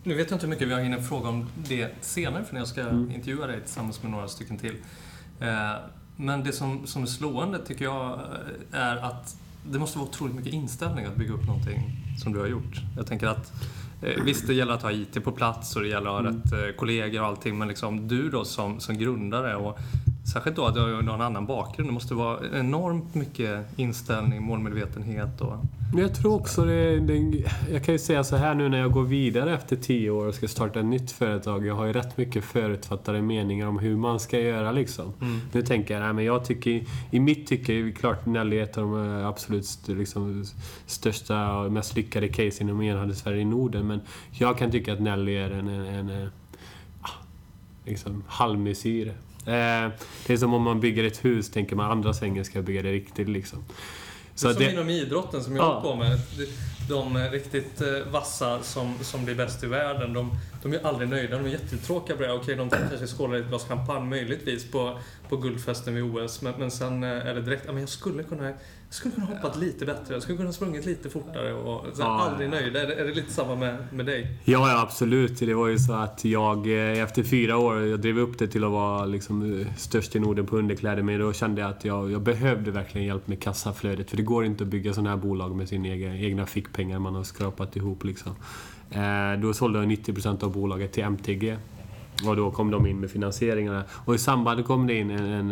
Nu 0.03 0.15
vet 0.15 0.29
jag 0.29 0.35
inte 0.35 0.45
hur 0.45 0.49
mycket 0.49 0.67
vi 0.67 0.73
har 0.73 0.81
hinner 0.81 1.01
fråga 1.01 1.29
om 1.29 1.45
det 1.55 1.91
senare 2.01 2.43
för 2.43 2.53
när 2.53 2.61
jag 2.61 2.67
ska 2.67 2.81
mm. 2.81 3.11
intervjua 3.11 3.47
dig 3.47 3.61
tillsammans 3.61 4.03
med 4.03 4.11
några 4.11 4.27
stycken 4.27 4.57
till. 4.57 4.75
Men 6.21 6.43
det 6.43 6.51
som, 6.51 6.87
som 6.87 7.01
är 7.01 7.07
slående 7.07 7.59
tycker 7.59 7.85
jag 7.85 8.19
är 8.71 8.95
att 8.95 9.37
det 9.63 9.79
måste 9.79 9.97
vara 9.97 10.09
otroligt 10.09 10.35
mycket 10.35 10.53
inställning 10.53 11.05
att 11.05 11.15
bygga 11.15 11.33
upp 11.33 11.45
någonting 11.45 11.91
som 12.23 12.33
du 12.33 12.39
har 12.39 12.47
gjort. 12.47 12.81
Jag 12.97 13.07
tänker 13.07 13.27
att 13.27 13.53
eh, 14.01 14.23
Visst, 14.23 14.47
det 14.47 14.53
gäller 14.53 14.73
att 14.73 14.81
ha 14.81 14.91
IT 14.91 15.23
på 15.23 15.31
plats 15.31 15.75
och 15.75 15.81
det 15.81 15.87
gäller 15.87 16.09
att 16.09 16.23
ha 16.23 16.29
mm. 16.29 16.41
rätt 16.41 16.51
eh, 16.51 16.75
kollegor 16.75 17.21
och 17.21 17.27
allting, 17.27 17.57
men 17.57 17.67
liksom 17.67 18.07
du 18.07 18.29
då 18.29 18.45
som, 18.45 18.79
som 18.79 18.97
grundare 18.97 19.55
och 19.55 19.79
Särskilt 20.33 20.55
då 20.55 20.65
att 20.65 20.73
du 20.73 20.79
har 20.79 20.99
en 20.99 21.21
annan 21.21 21.45
bakgrund. 21.45 21.89
Det 21.89 21.93
måste 21.93 22.13
vara 22.13 22.39
enormt 22.53 23.15
mycket 23.15 23.79
inställning, 23.79 24.43
målmedvetenhet 24.43 25.41
och... 25.41 25.55
Jag 25.97 26.15
tror 26.15 26.35
också 26.35 26.65
det, 26.65 26.99
det, 26.99 27.43
Jag 27.71 27.83
kan 27.83 27.93
ju 27.93 27.99
säga 27.99 28.23
så 28.23 28.35
här 28.35 28.53
nu 28.53 28.69
när 28.69 28.79
jag 28.79 28.91
går 28.91 29.03
vidare 29.03 29.53
efter 29.53 29.75
tio 29.75 30.09
år 30.09 30.27
och 30.27 30.35
ska 30.35 30.47
starta 30.47 30.79
ett 30.79 30.85
nytt 30.85 31.11
företag. 31.11 31.65
Jag 31.65 31.75
har 31.75 31.85
ju 31.85 31.93
rätt 31.93 32.17
mycket 32.17 32.43
förutfattade 32.43 33.21
meningar 33.21 33.67
om 33.67 33.79
hur 33.79 33.95
man 33.95 34.19
ska 34.19 34.39
göra 34.39 34.71
liksom. 34.71 35.13
Mm. 35.21 35.39
Nu 35.51 35.61
tänker 35.61 35.93
jag, 35.93 36.03
nej 36.03 36.13
men 36.13 36.25
jag 36.25 36.45
tycker... 36.45 36.83
I 37.11 37.19
mitt 37.19 37.47
tycke 37.47 37.73
är 37.73 37.91
klart 37.91 38.25
Nelly 38.25 38.59
är 38.59 38.63
ett 38.63 38.77
av 38.77 38.83
de 38.83 39.23
absolut 39.25 39.87
liksom, 39.87 40.45
största 40.85 41.57
och 41.57 41.71
mest 41.71 41.95
lyckade 41.95 42.27
case 42.27 42.63
inom 42.63 42.81
e-handelsverige 42.81 43.41
i 43.41 43.45
Norden. 43.45 43.87
Men 43.87 44.01
jag 44.31 44.57
kan 44.57 44.71
tycka 44.71 44.93
att 44.93 45.01
Nelly 45.01 45.35
är 45.35 45.51
en, 45.51 45.67
en, 45.67 45.85
en, 45.85 46.09
en 46.09 46.29
ah, 47.01 47.09
liksom, 47.85 48.23
halvmesyr. 48.27 49.13
Eh, 49.49 49.91
det 50.27 50.33
är 50.33 50.37
som 50.37 50.53
om 50.53 50.63
man 50.63 50.79
bygger 50.79 51.03
ett 51.03 51.25
hus, 51.25 51.49
tänker 51.49 51.75
man 51.75 51.91
andra 51.91 52.13
sängen 52.13 52.45
ska 52.45 52.61
bygga 52.61 52.81
det 52.81 52.91
riktigt 52.91 53.29
liksom. 53.29 53.59
Så 54.35 54.47
det 54.47 54.51
är 54.51 54.55
som 54.55 54.63
det, 54.65 54.71
inom 54.71 54.89
idrotten 54.89 55.43
som 55.43 55.55
jag 55.55 55.65
ja. 55.65 55.81
på 55.81 55.95
med. 55.95 56.19
De 56.89 57.17
riktigt 57.17 57.81
eh, 57.81 58.11
vassa 58.11 58.63
som, 58.63 58.93
som 59.01 59.25
blir 59.25 59.35
bäst 59.35 59.63
i 59.63 59.67
världen, 59.67 60.13
de, 60.13 60.31
de 60.63 60.73
är 60.73 60.85
aldrig 60.87 61.09
nöjda. 61.09 61.37
De 61.37 61.45
är 61.45 61.49
jättetråkiga 61.49 62.15
på 62.15 62.23
det. 62.23 62.33
Okej, 62.33 62.55
de 62.55 62.69
kanske 62.69 63.07
skålar 63.07 63.37
ett 63.37 63.47
glas 63.47 63.67
champagne 63.67 64.09
möjligtvis 64.09 64.71
på, 64.71 64.99
på 65.29 65.37
guldfesten 65.37 65.95
vid 65.95 66.03
OS. 66.03 66.41
Men, 66.41 66.53
men 66.57 66.71
sen 66.71 67.03
eh, 67.03 67.09
är 67.09 67.35
det 67.35 67.41
direkt, 67.41 67.63
ja 67.65 67.71
men 67.71 67.81
jag 67.81 67.89
skulle 67.89 68.23
kunna 68.23 68.53
jag 68.89 68.95
skulle 68.95 69.15
kunna 69.15 69.27
hoppat 69.27 69.57
lite 69.57 69.85
bättre, 69.85 70.13
jag 70.13 70.23
skulle 70.23 70.37
kunna 70.37 70.51
sprungit 70.51 70.85
lite 70.85 71.09
fortare 71.09 71.53
och 71.53 71.85
så 71.93 72.01
ja, 72.01 72.05
aldrig 72.05 72.49
nöjd. 72.49 72.75
Är 72.75 72.87
det, 72.87 72.95
är 72.95 73.05
det 73.05 73.13
lite 73.13 73.33
samma 73.33 73.55
med, 73.55 73.77
med 73.91 74.05
dig? 74.05 74.27
Ja, 74.43 74.69
ja, 74.69 74.81
absolut. 74.81 75.39
Det 75.39 75.53
var 75.53 75.67
ju 75.67 75.79
så 75.79 75.93
att 75.93 76.25
jag 76.25 76.67
eh, 76.67 77.03
efter 77.03 77.23
fyra 77.23 77.57
år, 77.57 77.81
jag 77.81 77.99
drev 77.99 78.19
upp 78.19 78.39
det 78.39 78.47
till 78.47 78.63
att 78.63 78.71
vara 78.71 79.05
liksom 79.05 79.59
eh, 79.59 79.67
störst 79.77 80.15
i 80.15 80.19
Norden 80.19 80.45
på 80.45 80.57
underkläder, 80.57 81.03
men 81.03 81.19
då 81.19 81.33
kände 81.33 81.61
jag 81.61 81.69
att 81.69 81.85
jag, 81.85 82.11
jag 82.11 82.21
behövde 82.21 82.71
verkligen 82.71 83.07
hjälp 83.07 83.27
med 83.27 83.41
kassaflödet. 83.41 84.09
För 84.09 84.17
det 84.17 84.23
går 84.23 84.45
inte 84.45 84.63
att 84.63 84.69
bygga 84.69 84.93
sådana 84.93 85.09
här 85.09 85.17
bolag 85.17 85.55
med 85.55 85.69
sina 85.69 85.87
egna, 85.87 86.17
egna 86.17 86.45
fickpengar 86.45 86.99
man 86.99 87.15
har 87.15 87.23
skrapat 87.23 87.75
ihop. 87.75 88.03
Liksom. 88.03 88.35
Eh, 88.91 89.41
då 89.41 89.53
sålde 89.53 89.79
jag 89.79 89.87
90% 89.87 90.43
av 90.43 90.51
bolaget 90.51 90.91
till 90.91 91.03
MTG. 91.03 91.57
Och 92.25 92.35
då 92.35 92.51
kom 92.51 92.71
de 92.71 92.87
in 92.87 92.99
med 92.99 93.11
finansieringarna. 93.11 93.83
Och 94.05 94.15
i 94.15 94.17
samband 94.17 94.65
kom 94.65 94.87
det 94.87 94.93
in 94.93 95.11
en, 95.11 95.51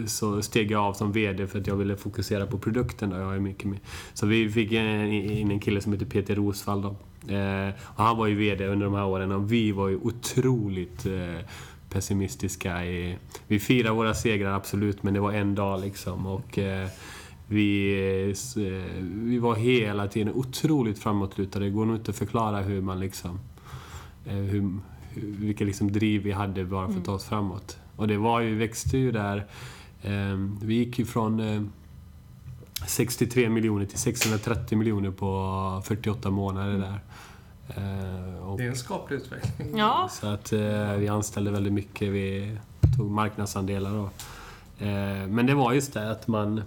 eh, 0.00 0.06
så 0.06 0.42
steg 0.42 0.70
jag 0.70 0.82
av 0.82 0.92
som 0.92 1.12
VD 1.12 1.46
för 1.46 1.60
att 1.60 1.66
jag 1.66 1.76
ville 1.76 1.96
fokusera 1.96 2.46
på 2.46 2.58
produkten. 2.58 3.10
Då. 3.10 3.16
Jag 3.16 3.34
är 3.34 3.40
mycket 3.40 3.64
med. 3.64 3.78
Så 4.14 4.26
vi 4.26 4.50
fick 4.50 4.72
in 4.72 5.50
en 5.50 5.60
kille 5.60 5.80
som 5.80 5.92
heter 5.92 6.06
Peter 6.06 6.34
Rosvall. 6.34 6.82
Då. 6.82 6.88
Eh, 7.34 7.70
och 7.80 8.04
han 8.04 8.16
var 8.16 8.26
ju 8.26 8.34
VD 8.34 8.66
under 8.66 8.86
de 8.86 8.94
här 8.94 9.06
åren 9.06 9.32
och 9.32 9.52
vi 9.52 9.72
var 9.72 9.88
ju 9.88 9.96
otroligt 9.96 11.06
eh, 11.06 11.46
pessimistiska. 11.90 12.84
I, 12.84 13.16
vi 13.46 13.58
firade 13.58 13.94
våra 13.94 14.14
segrar 14.14 14.54
absolut, 14.54 15.02
men 15.02 15.14
det 15.14 15.20
var 15.20 15.32
en 15.32 15.54
dag 15.54 15.80
liksom. 15.80 16.26
Och, 16.26 16.58
vi, 17.52 18.34
vi 19.02 19.38
var 19.38 19.54
hela 19.54 20.08
tiden 20.08 20.34
otroligt 20.34 20.98
framåtlutade. 20.98 21.64
Det 21.64 21.70
går 21.70 21.86
nog 21.86 21.96
inte 21.96 22.10
att 22.10 22.16
förklara 22.16 22.60
hur 22.60 22.80
man 22.80 23.00
liksom... 23.00 23.40
Hur, 24.24 24.80
vilka 25.14 25.64
liksom 25.64 25.92
driv 25.92 26.22
vi 26.22 26.32
hade 26.32 26.64
bara 26.64 26.88
för 26.88 26.98
att 26.98 27.04
ta 27.04 27.12
oss 27.12 27.24
framåt. 27.24 27.78
Och 27.96 28.08
det 28.08 28.16
var 28.16 28.40
ju, 28.40 28.54
växte 28.54 28.98
ju 28.98 29.12
där. 29.12 29.46
Eh, 30.02 30.36
vi 30.62 30.74
gick 30.74 30.98
ju 30.98 31.04
från 31.04 31.40
eh, 31.40 31.62
63 32.86 33.48
miljoner 33.48 33.86
till 33.86 33.98
630 33.98 34.78
miljoner 34.78 35.10
på 35.10 35.82
48 35.84 36.30
månader 36.30 36.78
där. 36.78 37.00
Eh, 37.68 38.56
det 38.56 38.64
är 38.64 38.68
en 38.68 38.76
skaplig 38.76 39.16
utveckling. 39.16 39.78
Ja. 39.78 40.08
Så 40.12 40.26
att 40.26 40.52
eh, 40.52 40.92
vi 40.92 41.08
anställde 41.08 41.50
väldigt 41.50 41.72
mycket. 41.72 42.08
Vi 42.08 42.56
tog 42.96 43.10
marknadsandelar. 43.10 43.94
Och, 43.94 44.12
eh, 44.82 45.26
men 45.26 45.46
det 45.46 45.54
var 45.54 45.72
just 45.72 45.94
det 45.94 46.10
att 46.10 46.28
man 46.28 46.62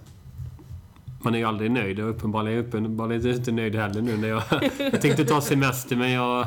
man 1.24 1.34
är 1.34 1.38
ju 1.38 1.44
aldrig 1.44 1.70
nöjd 1.70 2.00
och 2.00 2.10
uppenbarligen, 2.10 2.66
uppenbarligen 2.66 3.22
är 3.22 3.28
jag 3.28 3.36
inte 3.36 3.52
nöjd 3.52 3.74
heller 3.74 4.02
nu 4.02 4.16
när 4.16 4.28
jag... 4.28 4.42
jag 4.78 5.00
tänkte 5.00 5.24
ta 5.24 5.40
semester 5.40 5.96
men 5.96 6.10
jag 6.10 6.46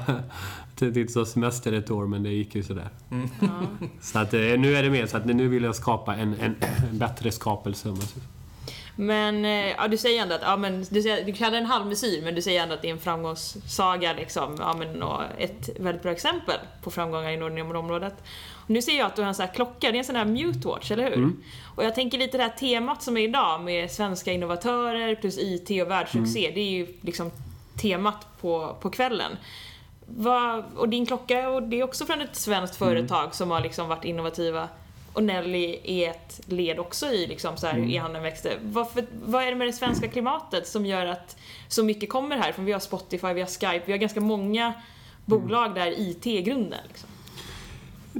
tänkte 0.77 1.13
ta 1.13 1.25
semester 1.25 1.73
ett 1.73 1.91
år 1.91 2.07
men 2.07 2.23
det 2.23 2.29
gick 2.29 2.55
ju 2.55 2.63
sådär. 2.63 2.89
Mm. 3.11 3.29
Ja. 3.39 3.47
Så 4.01 4.19
att, 4.19 4.33
eh, 4.33 4.39
nu 4.39 4.75
är 4.75 4.83
det 4.83 4.89
mer 4.89 5.05
så 5.05 5.17
att 5.17 5.25
nu 5.25 5.47
vill 5.47 5.63
jag 5.63 5.75
skapa 5.75 6.15
en, 6.15 6.33
en, 6.33 6.55
en 6.91 6.97
bättre 6.97 7.31
skapelse. 7.31 7.93
Men 8.95 9.45
eh, 9.45 9.51
ja, 9.51 9.87
du 9.87 9.97
säger 9.97 10.21
ändå 10.21 10.35
att, 10.35 10.41
ja, 10.41 10.57
men, 10.57 10.85
du, 10.89 11.01
säger, 11.01 11.25
du 11.25 11.33
kallar 11.33 11.57
en 11.57 11.65
halvmesyr 11.65 12.21
men 12.23 12.35
du 12.35 12.41
säger 12.41 12.63
ändå 12.63 12.75
att 12.75 12.81
det 12.81 12.87
är 12.87 12.91
en 12.93 12.99
framgångssaga 12.99 14.13
liksom. 14.13 14.55
Ja, 14.59 14.75
men, 14.79 15.03
och 15.03 15.21
ett 15.37 15.69
väldigt 15.79 16.03
bra 16.03 16.11
exempel 16.11 16.57
på 16.83 16.91
framgångar 16.91 17.31
inom 17.31 17.75
området. 17.75 18.13
Och 18.53 18.69
nu 18.69 18.81
ser 18.81 18.97
jag 18.97 19.05
att 19.05 19.15
du 19.15 19.21
har 19.21 19.29
en 19.29 19.35
sån 19.35 19.45
här 19.45 19.53
klocka, 19.53 19.91
det 19.91 19.97
är 19.97 19.99
en 19.99 20.05
sån 20.05 20.15
här 20.15 20.25
Mute-watch, 20.25 20.91
eller 20.91 21.03
hur? 21.03 21.13
Mm. 21.13 21.41
Och 21.75 21.83
jag 21.83 21.95
tänker 21.95 22.17
lite 22.17 22.37
det 22.37 22.43
här 22.43 22.49
temat 22.49 23.03
som 23.03 23.17
är 23.17 23.21
idag 23.21 23.61
med 23.63 23.91
svenska 23.91 24.31
innovatörer 24.31 25.15
plus 25.15 25.37
IT 25.37 25.83
och 25.83 25.91
världssuccé, 25.91 26.39
Mm. 26.45 26.55
det 26.55 26.61
är 26.61 26.69
ju 26.71 26.87
liksom 27.01 27.31
temat 27.81 28.27
på, 28.41 28.75
på 28.81 28.89
kvällen. 28.89 29.31
Vad, 30.07 30.63
och 30.75 30.89
din 30.89 31.05
klocka, 31.05 31.49
och 31.49 31.63
det 31.63 31.79
är 31.79 31.83
också 31.83 32.05
från 32.05 32.21
ett 32.21 32.35
svenskt 32.35 32.81
Mm. 32.81 32.89
företag 32.95 33.35
som 33.35 33.51
har 33.51 33.61
liksom 33.61 33.87
varit 33.87 34.05
innovativa. 34.05 34.69
Och 35.13 35.23
Nelly 35.23 35.79
är 35.83 36.09
ett 36.09 36.41
led 36.45 36.79
också 36.79 37.05
i 37.05 37.27
liksom 37.27 37.57
så 37.57 37.67
här, 37.67 37.73
Mm. 37.73 37.89
e-handeln 37.89 38.23
växte. 38.23 38.51
Varför, 38.61 39.05
vad 39.25 39.43
är 39.43 39.49
det 39.49 39.55
med 39.55 39.67
det 39.67 39.73
svenska 39.73 40.07
klimatet 40.07 40.67
som 40.67 40.85
gör 40.85 41.05
att 41.05 41.37
så 41.67 41.83
mycket 41.83 42.09
kommer 42.09 42.37
här? 42.37 42.51
För 42.51 42.61
vi 42.63 42.71
har 42.71 42.79
Spotify, 42.79 43.27
vi 43.33 43.41
har 43.41 43.47
Skype, 43.47 43.81
vi 43.85 43.91
har 43.91 43.97
ganska 43.99 44.21
många 44.21 44.73
bolag 45.25 45.75
där 45.75 45.99
IT 45.99 46.25
är 46.27 46.41
grunden. 46.41 46.79
Liksom. 46.87 47.09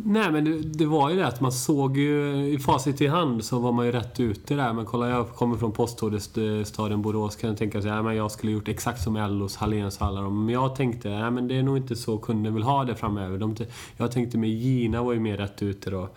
Nej 0.05 0.31
men 0.31 0.71
det, 0.71 0.85
var 0.85 1.09
ju 1.09 1.15
det 1.15 1.27
att 1.27 1.41
man 1.41 1.51
såg 1.51 1.97
ju 1.97 2.45
i 2.47 2.59
facit 2.59 3.01
i 3.01 3.07
hand 3.07 3.45
så 3.45 3.59
var 3.59 3.71
man 3.71 3.85
ju 3.85 3.91
rätt 3.91 4.19
ute 4.19 4.55
där. 4.55 4.73
Men 4.73 4.85
kolla 4.85 5.09
jag 5.09 5.29
kommer 5.29 5.57
från 5.57 5.71
postorderstaden 5.71 7.01
Borås 7.01 7.35
kan 7.35 7.49
jag 7.49 7.59
tänka 7.59 7.81
sig 7.81 7.91
att 7.91 8.15
jag 8.15 8.31
skulle 8.31 8.51
gjort 8.51 8.67
exakt 8.67 9.01
som 9.01 9.15
Ellos, 9.15 9.55
Halléns 9.55 9.97
och 9.97 10.07
alla 10.07 10.21
dem. 10.21 10.45
Men 10.45 10.53
jag 10.53 10.75
tänkte 10.75 11.09
nej 11.09 11.31
men 11.31 11.47
det 11.47 11.55
är 11.55 11.63
nog 11.63 11.77
inte 11.77 11.95
så 11.95 12.17
kunden 12.17 12.53
vill 12.53 12.63
ha 12.63 12.83
det 12.83 12.95
framöver. 12.95 13.37
De, 13.37 13.55
jag 13.97 14.11
tänkte 14.11 14.37
med 14.37 14.49
Gina 14.49 15.03
var 15.03 15.13
ju 15.13 15.19
mer 15.19 15.37
rätt 15.37 15.63
ute 15.63 15.89
då. 15.89 16.09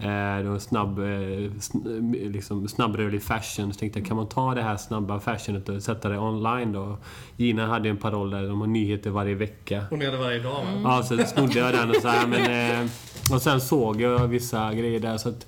Mm. 0.00 0.46
Eh, 0.46 0.50
var 0.50 0.58
snabb, 0.58 0.98
eh, 0.98 2.30
liksom 2.30 2.68
snabbrörlig 2.68 3.22
fashion. 3.22 3.72
Så 3.72 3.78
tänkte 3.78 3.98
jag 3.98 4.08
kan 4.08 4.16
man 4.16 4.28
ta 4.28 4.54
det 4.54 4.62
här 4.62 4.76
snabba 4.76 5.20
fashionet 5.20 5.68
och 5.68 5.82
sätta 5.82 6.08
det 6.08 6.18
online 6.18 6.72
då? 6.72 6.98
Gina 7.36 7.66
hade 7.66 7.88
en 7.88 7.96
paroll 7.96 8.30
där 8.30 8.48
de 8.48 8.60
har 8.60 8.66
nyheter 8.66 9.10
varje 9.10 9.34
vecka. 9.34 9.84
Hon 9.90 10.02
är 10.02 10.12
det 10.12 10.18
varje 10.18 10.38
dag 10.42 10.64
va? 10.64 10.80
Ja, 10.84 11.02
så 11.02 11.18
snodde 11.18 11.58
jag 11.58 11.74
den 11.74 11.90
och 11.90 11.96
så 11.96 12.08
här, 12.08 12.26
men... 12.26 12.40
Eh, 12.84 12.90
och 13.32 13.42
sen 13.42 13.60
såg 13.60 14.00
jag 14.00 14.28
vissa 14.28 14.74
grejer 14.74 15.00
där 15.00 15.16
så 15.16 15.28
att... 15.28 15.46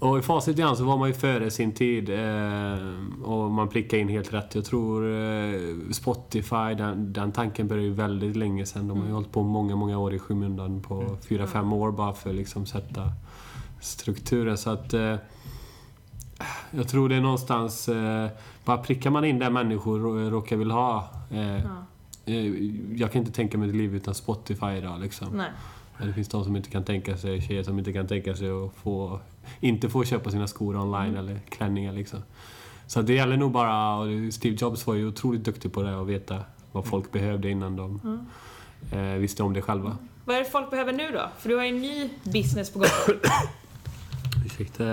Och 0.00 0.18
i 0.18 0.22
facit 0.22 0.58
i 0.58 0.62
hand 0.62 0.78
så 0.78 0.84
var 0.84 0.96
man 0.98 1.08
ju 1.08 1.14
före 1.14 1.50
sin 1.50 1.72
tid 1.72 2.10
eh, 2.10 2.78
och 3.24 3.50
man 3.50 3.68
prickade 3.68 4.02
in 4.02 4.08
helt 4.08 4.32
rätt. 4.32 4.54
Jag 4.54 4.64
tror 4.64 5.12
eh, 5.14 5.60
Spotify, 5.92 6.74
den, 6.78 7.12
den 7.12 7.32
tanken 7.32 7.68
började 7.68 7.86
ju 7.88 7.94
väldigt 7.94 8.36
länge 8.36 8.66
sedan. 8.66 8.88
De 8.88 9.00
har 9.00 9.06
ju 9.06 9.12
hållit 9.12 9.32
på 9.32 9.42
många, 9.42 9.76
många 9.76 9.98
år 9.98 10.14
i 10.14 10.18
skymundan 10.18 10.80
på 10.82 11.16
fyra, 11.28 11.46
fem 11.46 11.72
år 11.72 11.90
bara 11.92 12.12
för 12.12 12.30
att 12.30 12.36
liksom 12.36 12.66
sätta 12.66 13.12
strukturen. 13.80 14.58
Så 14.58 14.70
att... 14.70 14.94
Eh, 14.94 15.14
jag 16.70 16.88
tror 16.88 17.08
det 17.08 17.14
är 17.16 17.20
någonstans... 17.20 17.88
Eh, 17.88 18.28
bara 18.64 18.76
prickar 18.78 19.10
man 19.10 19.24
in 19.24 19.38
där 19.38 19.50
människor 19.50 19.98
rå- 19.98 20.30
råkar 20.30 20.56
vill 20.56 20.70
ha. 20.70 21.08
Eh, 21.30 21.38
Ja. 21.58 21.60
eh, 22.24 22.46
jag 22.96 23.12
kan 23.12 23.20
inte 23.20 23.32
tänka 23.32 23.58
mig 23.58 23.68
ett 23.68 23.74
liv 23.76 23.94
utan 23.96 24.14
Spotify 24.14 24.66
idag 24.78 25.00
liksom. 25.00 25.28
Nej. 25.36 25.50
Det 26.06 26.12
finns 26.12 26.28
de 26.28 26.44
som 26.44 26.56
inte 26.56 26.70
kan 26.70 26.84
tänka 26.84 27.16
sig, 27.16 27.40
tjejer 27.40 27.62
som 27.62 27.78
inte 27.78 27.92
kan 27.92 28.06
tänka 28.06 28.36
sig 28.36 28.50
att 28.50 28.74
få, 28.82 29.20
inte 29.60 29.88
få 29.88 30.04
köpa 30.04 30.30
sina 30.30 30.46
skor 30.46 30.76
online 30.76 31.16
eller 31.16 31.38
klänningar 31.48 31.92
liksom. 31.92 32.22
Så 32.86 33.02
det 33.02 33.14
gäller 33.14 33.36
nog 33.36 33.52
bara, 33.52 33.96
och 33.96 34.34
Steve 34.34 34.56
Jobs 34.60 34.86
var 34.86 34.94
ju 34.94 35.06
otroligt 35.06 35.44
duktig 35.44 35.72
på 35.72 35.82
det, 35.82 36.00
att 36.00 36.06
veta 36.06 36.44
vad 36.72 36.86
folk 36.86 37.12
behövde 37.12 37.50
innan 37.50 37.76
de 37.76 38.00
eh, 38.92 39.00
visste 39.00 39.42
om 39.42 39.52
det 39.52 39.62
själva. 39.62 39.96
Vad 40.24 40.36
är 40.36 40.40
det 40.40 40.50
folk 40.50 40.70
behöver 40.70 40.92
nu 40.92 41.10
då? 41.12 41.30
För 41.38 41.48
du 41.48 41.56
har 41.56 41.64
ju 41.64 41.68
en 41.68 41.80
ny 41.80 42.10
business 42.24 42.70
på 42.70 42.78
gång. 42.78 42.88
Ursäkta. 44.46 44.84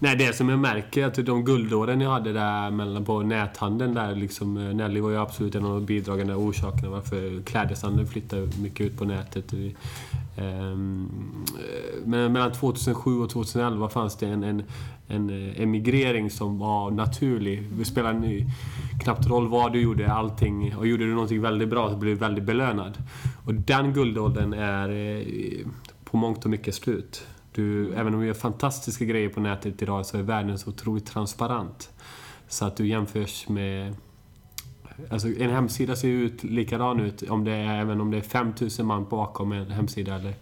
Nej, 0.00 0.16
det 0.16 0.32
som 0.36 0.48
jag 0.48 0.58
märker 0.58 1.02
är 1.02 1.06
att 1.06 1.26
de 1.26 1.44
guldåren 1.44 2.00
jag 2.00 2.10
hade 2.10 2.32
där 2.32 2.70
mellan 2.70 3.04
på 3.04 3.22
näthandeln 3.22 3.94
där 3.94 4.14
liksom, 4.14 4.56
eh, 4.56 4.74
Nelly 4.74 5.00
var 5.00 5.10
ju 5.10 5.16
absolut 5.16 5.54
en 5.54 5.64
av 5.64 5.74
de 5.74 5.86
bidragande 5.86 6.34
orsakerna 6.34 6.90
varför 6.90 7.42
klädeshandeln 7.42 8.08
flyttade 8.08 8.48
mycket 8.62 8.86
ut 8.86 8.98
på 8.98 9.04
nätet. 9.04 9.52
Eh, 9.52 10.44
eh, 10.44 10.76
men 12.04 12.32
mellan 12.32 12.52
2007 12.52 13.20
och 13.20 13.30
2011 13.30 13.88
fanns 13.88 14.16
det 14.16 14.26
en, 14.26 14.42
en, 14.44 14.62
en 15.08 15.30
emigrering 15.56 16.30
som 16.30 16.58
var 16.58 16.90
naturlig. 16.90 17.62
Det 17.78 17.84
spelade 17.84 18.46
knappt 19.02 19.26
roll 19.26 19.48
vad 19.48 19.72
du 19.72 19.80
gjorde, 19.80 20.12
allting. 20.12 20.76
Och 20.76 20.86
gjorde 20.86 21.04
du 21.04 21.12
någonting 21.12 21.40
väldigt 21.40 21.68
bra 21.68 21.90
så 21.90 21.96
blev 21.96 22.14
du 22.14 22.20
väldigt 22.20 22.44
belönad. 22.44 22.98
Och 23.46 23.54
den 23.54 23.92
guldåldern 23.92 24.52
är 24.52 25.24
på 26.04 26.16
mångt 26.16 26.44
och 26.44 26.50
mycket 26.50 26.74
slut. 26.74 27.26
Du, 27.58 27.94
även 27.94 28.14
om 28.14 28.20
vi 28.20 28.26
gör 28.26 28.34
fantastiska 28.34 29.04
grejer 29.04 29.28
på 29.28 29.40
nätet 29.40 29.82
idag 29.82 30.06
så 30.06 30.18
är 30.18 30.22
världen 30.22 30.58
så 30.58 30.70
otroligt 30.70 31.06
transparent. 31.06 31.90
Så 32.48 32.64
att 32.64 32.76
du 32.76 32.88
jämförs 32.88 33.48
med... 33.48 33.94
Alltså 35.10 35.28
en 35.28 35.50
hemsida 35.50 35.96
ser 35.96 36.08
ju 36.08 36.22
ut 36.24 36.44
likadan 36.44 37.00
ut 37.00 37.22
om 37.22 37.44
det 37.44 37.52
är, 37.52 37.80
även 37.80 38.00
om 38.00 38.10
det 38.10 38.16
är 38.16 38.22
5000 38.22 38.86
man 38.86 39.08
bakom 39.08 39.52
en 39.52 39.70
hemsida 39.70 40.14
eller 40.14 40.34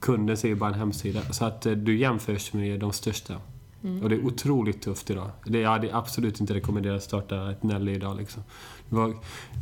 kunden 0.00 0.36
ser 0.36 0.48
ju 0.48 0.54
bara 0.54 0.70
en 0.70 0.78
hemsida. 0.78 1.20
Så 1.20 1.44
att 1.44 1.66
eh, 1.66 1.72
du 1.72 1.98
jämförs 1.98 2.52
med 2.52 2.80
de 2.80 2.92
största. 2.92 3.34
Och 4.02 4.08
det 4.08 4.14
är 4.14 4.26
otroligt 4.26 4.82
tufft 4.82 5.10
idag. 5.10 5.30
Det, 5.44 5.58
jag 5.58 5.70
hade 5.70 5.96
absolut 5.96 6.40
inte 6.40 6.54
rekommenderat 6.54 6.96
att 6.96 7.02
starta 7.02 7.50
ett 7.50 7.62
Nelly 7.62 7.92
idag 7.92 8.16
liksom. 8.16 8.42
Det 8.88 8.96
var 8.96 9.14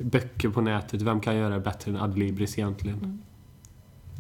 böcker 0.03 0.49
på 0.49 0.61
nätet, 0.61 1.03
vem 1.03 1.21
kan 1.21 1.37
göra 1.37 1.55
det 1.55 1.61
bättre 1.61 1.91
än 1.91 1.97
Adlibris 1.97 2.59
egentligen? 2.59 3.23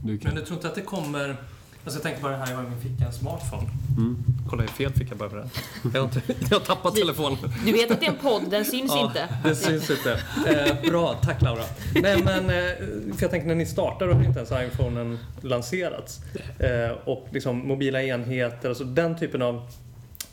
Du 0.04 0.18
kan. 0.18 0.28
Men 0.28 0.40
du 0.40 0.47
tror 0.47 0.56
inte 0.56 0.68
att 0.68 0.75
det 0.75 0.80
kommer... 0.80 1.37
Alltså 1.85 1.99
jag 1.99 2.03
tänker 2.03 2.23
bara 2.23 2.33
det 2.33 2.38
här, 2.38 2.50
jag 2.50 2.57
har 2.57 2.64
i 2.64 2.69
min 2.69 2.81
ficka 2.81 3.05
en 3.05 3.12
smartphone. 3.12 3.69
Mm. 3.97 4.17
Kolla 4.49 4.64
i 4.64 4.67
fel 4.67 4.93
ficka 4.93 5.14
bara 5.14 5.31
för 5.31 5.37
det. 5.37 5.49
Jag 5.95 6.00
har, 6.00 6.05
inte, 6.05 6.21
jag 6.50 6.59
har 6.59 6.64
tappat 6.64 6.95
telefonen. 6.95 7.38
Du 7.64 7.73
vet 7.73 7.91
att 7.91 8.00
det 8.00 8.07
är 8.07 8.11
en 8.11 8.19
podd, 8.19 8.43
den 8.50 8.64
syns 8.64 8.93
Ja, 8.95 9.07
inte. 9.07 9.29
Det 9.49 9.55
syns 9.55 9.91
inte. 9.91 10.21
Eh, 10.47 10.91
bra, 10.91 11.14
tack 11.23 11.43
Laura. 11.43 11.64
Nej 11.95 12.23
men, 12.25 12.45
eh, 12.45 12.76
för 13.14 13.23
jag 13.23 13.31
tänker 13.31 13.49
när 13.49 13.55
ni 13.55 13.67
startade 13.67 14.14
har 14.14 14.25
inte 14.25 14.38
ens 14.38 14.73
iPhonen 14.73 15.19
lanserats. 15.41 16.21
Eh, 16.59 16.91
och 17.05 17.26
liksom 17.31 17.69
mobila 17.69 18.03
enheter, 18.03 18.69
alltså 18.69 18.85
den 18.85 19.19
typen 19.19 19.43
av 19.43 19.62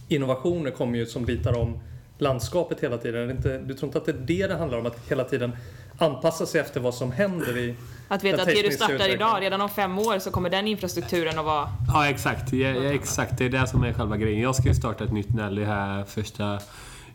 innovationer 0.08 0.72
kommer 0.72 0.98
ju 0.98 1.06
som 1.06 1.26
ritar 1.28 1.58
om 1.58 1.80
landskapet 2.18 2.80
hela 2.80 2.98
tiden. 2.98 3.32
Inte, 3.32 3.58
du 3.58 3.74
tror 3.74 3.88
inte 3.88 3.98
att 3.98 4.06
det 4.06 4.12
är 4.12 4.16
det 4.42 4.48
det 4.48 4.56
handlar 4.56 4.78
om? 4.78 4.86
Att 4.86 4.98
hela 5.10 5.24
tiden 5.24 5.52
anpassa 5.98 6.46
sig 6.46 6.62
efter 6.62 6.80
vad 6.80 6.94
som 6.94 7.12
händer 7.12 7.58
i... 7.58 7.76
Att 8.08 8.24
veta 8.24 8.42
att 8.42 8.48
det 8.48 8.62
du 8.62 8.72
startar 8.72 9.10
idag, 9.10 9.42
redan 9.42 9.62
om 9.62 9.70
fem 9.70 10.00
år 10.00 10.20
så 10.20 10.32
kommer 10.32 10.50
den 10.50 10.68
infrastrukturen 10.68 11.40
att 11.40 11.46
vara... 11.46 11.70
Ja, 11.88 12.10
exakt. 12.10 12.54
Ja, 12.54 12.70
ja, 12.70 12.94
exakt. 12.94 13.38
Det 13.38 13.46
är 13.46 13.50
det 13.50 13.68
som 13.68 13.84
är 13.84 13.94
själva 13.94 14.18
grejen. 14.18 14.42
Jag 14.42 14.56
ska 14.56 14.68
ju 14.68 14.76
starta 14.76 15.04
ett 15.04 15.14
nytt 15.14 15.34
Nelly 15.34 15.64
här 15.64 16.04
första 16.04 16.60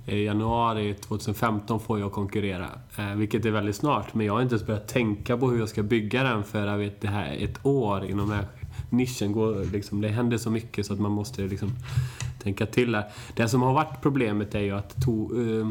eh, 0.07 0.23
januari 0.23 0.95
2015 0.95 1.81
får 1.81 2.01
jag 2.01 2.13
konkurrera. 2.13 2.69
Eh, 2.99 3.15
vilket 3.15 3.45
är 3.45 3.51
väldigt 3.51 3.77
snart. 3.77 4.15
Men 4.15 4.27
jag 4.27 4.35
har 4.35 4.43
inte 4.43 4.55
ens 4.55 4.67
börjat 4.67 4.89
tänka 4.89 5.37
på 5.37 5.51
hur 5.51 5.59
jag 5.59 5.69
ska 5.69 5.83
bygga 5.83 6.23
den 6.23 6.45
för 6.45 6.67
jag 6.67 6.79
vet, 6.79 7.01
det 7.01 7.09
här 7.09 7.37
ett 7.41 7.67
år 7.67 8.05
inom 8.05 8.29
den 8.29 8.39
här 8.39 8.47
nischen. 8.91 9.33
Går, 9.33 9.73
liksom, 9.73 10.01
det 10.01 10.09
händer 10.09 10.39
så 10.39 10.51
mycket 10.51 10.87
så 10.87 10.93
att 10.93 11.01
man 11.01 11.13
måste 11.13 11.43
liksom, 11.43 11.71
tänka 12.43 12.67
till 12.67 12.93
där. 12.93 13.05
Det 13.37 13.49
som 13.49 13.63
har 13.63 13.73
varit 13.73 14.03
problemet 14.03 14.55
är 14.55 14.61
ju 14.61 14.77
att 14.77 15.05
to, 15.05 15.41
eh, 15.41 15.69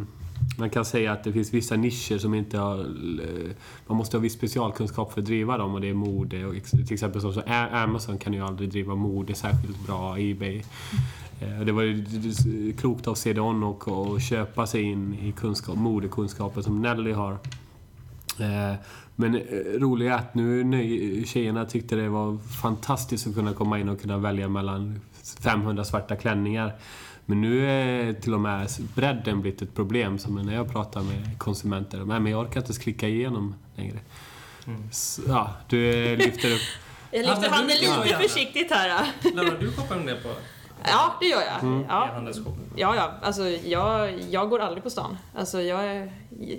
man 0.57 0.69
kan 0.69 0.85
säga 0.85 1.11
att 1.11 1.23
det 1.23 1.33
finns 1.33 1.53
vissa 1.53 1.75
nischer 1.75 2.17
som 2.17 2.33
inte 2.33 2.57
har... 2.57 2.79
Eh, 2.79 3.51
man 3.87 3.97
måste 3.97 4.17
ha 4.17 4.21
viss 4.21 4.33
specialkunskap 4.33 5.13
för 5.13 5.21
att 5.21 5.25
driva 5.25 5.57
dem 5.57 5.73
och 5.73 5.81
det 5.81 5.89
är 5.89 5.93
mode 5.93 6.45
och 6.45 6.53
till 6.63 6.93
exempel 6.93 7.21
så, 7.21 7.33
så 7.33 7.41
Amazon 7.71 8.17
kan 8.17 8.33
ju 8.33 8.41
aldrig 8.41 8.69
driva 8.69 8.95
mode 8.95 9.35
särskilt 9.35 9.87
bra, 9.87 10.19
Ebay. 10.19 10.63
Eh, 11.39 11.59
det 11.65 11.71
var 11.71 11.83
ju 11.83 12.73
klokt 12.77 13.07
av 13.07 13.15
CDON 13.15 13.63
och, 13.63 13.87
och 13.87 14.21
köpa 14.21 14.67
sig 14.67 14.81
in 14.81 15.13
i 15.13 15.31
kunskap, 15.31 15.75
modekunskaper 15.75 16.61
som 16.61 16.81
Nelly 16.81 17.11
har. 17.11 17.31
Eh, 18.39 18.75
men 19.15 19.33
roligt 19.35 19.81
roliga 19.81 20.13
är 20.13 20.17
att 20.17 20.35
nu 20.35 21.23
tjejerna 21.25 21.65
tyckte 21.65 21.95
det 21.95 22.09
var 22.09 22.37
fantastiskt 22.37 23.27
att 23.27 23.35
kunna 23.35 23.53
komma 23.53 23.79
in 23.79 23.89
och 23.89 24.01
kunna 24.01 24.17
välja 24.17 24.49
mellan 24.49 24.99
500 25.39 25.83
svarta 25.83 26.15
klänningar. 26.15 26.73
Men 27.25 27.41
nu 27.41 27.69
är 27.69 28.13
till 28.13 28.33
och 28.33 28.41
med 28.41 28.69
bredden 28.95 29.41
blivit 29.41 29.61
ett 29.61 29.75
problem. 29.75 30.17
Som 30.19 30.35
när 30.35 30.53
jag 30.55 30.71
pratar 30.71 31.01
med 31.01 31.39
konsumenter. 31.39 31.97
Nej, 32.05 32.19
men 32.19 32.31
jag 32.31 32.41
orkar 32.41 32.59
inte 32.59 32.67
ens 32.67 32.77
klicka 32.77 33.07
igenom 33.07 33.55
längre. 33.75 33.99
Så, 34.91 35.21
ja, 35.27 35.55
du 35.67 36.15
lyfter 36.15 36.53
upp... 36.53 36.61
Jag 37.11 37.23
Ja, 37.25 37.29
lyfter 37.33 37.49
handen 37.49 37.77
lite 37.77 38.19
försiktigt 38.21 38.71
här. 38.71 39.07
Laura, 39.33 39.57
du 39.59 39.71
kopplar 39.71 39.97
ner 39.97 40.15
på 40.23 40.29
Ja, 40.83 41.15
det 41.19 41.25
gör 41.25 41.41
jag. 41.41 41.85
Ja. 41.89 42.05
e-handelsshop. 42.05 42.57
Ja, 42.75 42.95
ja. 42.95 43.11
Alltså, 43.21 43.49
jag, 43.49 44.19
jag 44.29 44.49
går 44.49 44.59
aldrig 44.59 44.83
på 44.83 44.89
stan. 44.89 45.17
Alltså, 45.35 45.61
jag, 45.61 46.11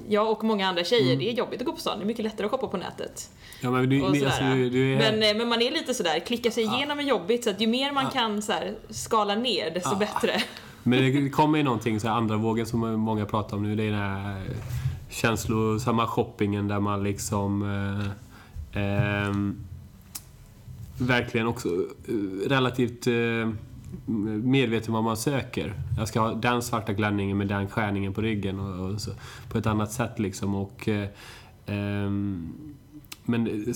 jag 0.09 0.31
och 0.31 0.45
många 0.45 0.69
andra 0.69 0.85
tjejer, 0.85 1.17
det 1.17 1.31
är 1.31 1.33
jobbigt 1.33 1.61
att 1.61 1.67
gå 1.67 1.73
på 1.73 1.81
stan. 1.81 1.99
Det 1.99 2.05
är 2.05 2.07
mycket 2.07 2.25
lättare 2.25 2.45
att 2.45 2.51
shoppa 2.51 2.67
på 2.67 2.77
nätet. 2.77 3.31
Ja, 3.61 3.71
men 3.71 3.89
du, 3.89 4.05
alltså, 4.05 4.45
du, 4.45 4.71
du 4.71 4.95
är... 4.95 4.99
men, 4.99 5.23
eh, 5.23 5.37
men 5.37 5.49
man 5.49 5.63
är 5.63 5.71
lite 5.71 5.95
sådär, 5.95 6.19
klicka 6.19 6.51
sig 6.51 6.65
igenom 6.65 6.99
är 6.99 7.03
jobbigt. 7.03 7.45
Så 7.45 7.51
att 7.51 7.61
ju 7.61 7.67
mer 7.67 7.93
man 7.93 8.11
kan 8.11 8.43
så 8.43 8.53
här, 8.53 8.75
skala 8.91 9.35
ner, 9.35 9.71
desto 9.71 9.91
Ja. 9.91 9.97
bättre. 9.97 10.43
Men 10.83 10.99
det 11.25 11.31
kommer 11.31 11.59
ju 11.59 11.65
någonting, 11.65 12.01
så 12.01 12.09
här, 12.09 12.15
andra 12.15 12.37
vågen 12.37 12.67
som 12.67 13.01
många 13.01 13.27
pratar 13.27 13.57
om 13.57 13.63
nu, 13.63 13.77
det 13.77 13.83
är 13.83 13.91
den 13.91 14.01
här 14.01 14.37
eh, 14.37 14.57
känslosamma 15.09 16.07
shoppingen 16.07 16.69
där 16.69 16.81
man 16.81 17.05
liksom 17.05 17.63
eh, 18.73 18.83
ehm, 18.83 19.57
verkligen 20.99 21.47
också 21.47 21.69
eh, 21.69 22.49
relativt 22.49 23.07
eh, 23.07 23.53
medveten 24.43 24.95
vad 24.95 25.05
man 25.05 25.17
söker. 25.17 25.75
Jag 25.99 26.09
ska 26.09 26.21
ha 26.21 26.35
den 26.35 26.63
svarta 26.63 26.95
klänningen 26.95 27.39
med 27.39 27.49
den 27.49 27.69
skärningen 27.69 28.15
på 28.15 28.21
ryggen 28.21 28.61
och, 28.61 28.91
och 28.91 29.01
så, 29.01 29.11
på 29.49 29.59
ett 29.59 29.67
annat 29.67 29.93
sätt 29.93 30.19
liksom. 30.19 30.55
Och, 30.55 30.89
eh, 30.89 31.09
ehm, 31.67 32.53
men 33.29 33.75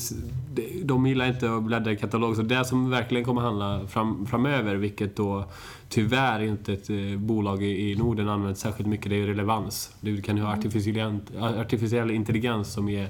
de 0.85 1.07
gillar 1.07 1.29
inte 1.29 1.55
att 1.55 1.63
bläddra 1.63 1.93
i 1.93 1.97
katalog, 1.97 2.37
så 2.37 2.43
det 2.43 2.65
som 2.65 2.91
verkligen 2.91 3.25
kommer 3.25 3.41
handla 3.41 3.87
fram, 3.87 4.27
framöver, 4.27 4.75
vilket 4.75 5.17
då 5.17 5.45
tyvärr 5.89 6.41
inte 6.41 6.73
ett 6.73 6.91
eh, 6.91 7.19
bolag 7.19 7.63
i 7.63 7.97
Norden 7.99 8.29
använt 8.29 8.59
särskilt 8.59 8.89
mycket, 8.89 9.11
det 9.11 9.23
är 9.23 9.27
relevans. 9.27 9.95
Du 10.01 10.23
kan 10.23 10.37
ju 10.37 10.43
ha 10.43 10.53
artificiell, 10.53 11.21
artificiell 11.41 12.11
intelligens 12.11 12.73
som 12.73 12.89
ger 12.89 13.09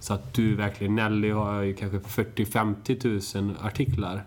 så 0.00 0.14
att 0.14 0.34
du 0.34 0.54
verkligen, 0.54 0.94
Nelly 0.94 1.30
har 1.30 1.62
ju 1.62 1.74
kanske 1.74 1.98
40-50 1.98 3.40
000 3.40 3.56
artiklar. 3.62 4.24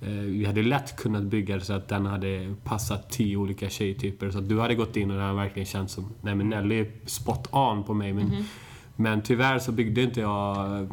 Eh, 0.00 0.08
vi 0.08 0.44
hade 0.44 0.62
lätt 0.62 0.96
kunnat 0.96 1.22
bygga 1.22 1.54
det 1.54 1.64
så 1.64 1.72
att 1.72 1.88
den 1.88 2.06
hade 2.06 2.54
passat 2.64 3.10
tio 3.10 3.36
olika 3.36 3.68
tjejtyper. 3.68 4.30
Så 4.30 4.38
att 4.38 4.48
du 4.48 4.60
hade 4.60 4.74
gått 4.74 4.96
in 4.96 5.10
och 5.10 5.16
den 5.16 5.26
hade 5.26 5.36
verkligen 5.36 5.66
känts 5.66 5.94
som, 5.94 6.12
nej 6.20 6.34
men 6.34 6.48
Nelly 6.48 6.80
är 6.80 6.90
spot 7.06 7.48
on 7.52 7.84
på 7.84 7.94
mig. 7.94 8.12
Men, 8.12 8.26
mm 8.26 8.36
-hmm. 8.36 8.44
men 8.96 9.22
tyvärr 9.22 9.58
så 9.58 9.72
byggde 9.72 10.02
inte 10.02 10.20
jag... 10.20 10.88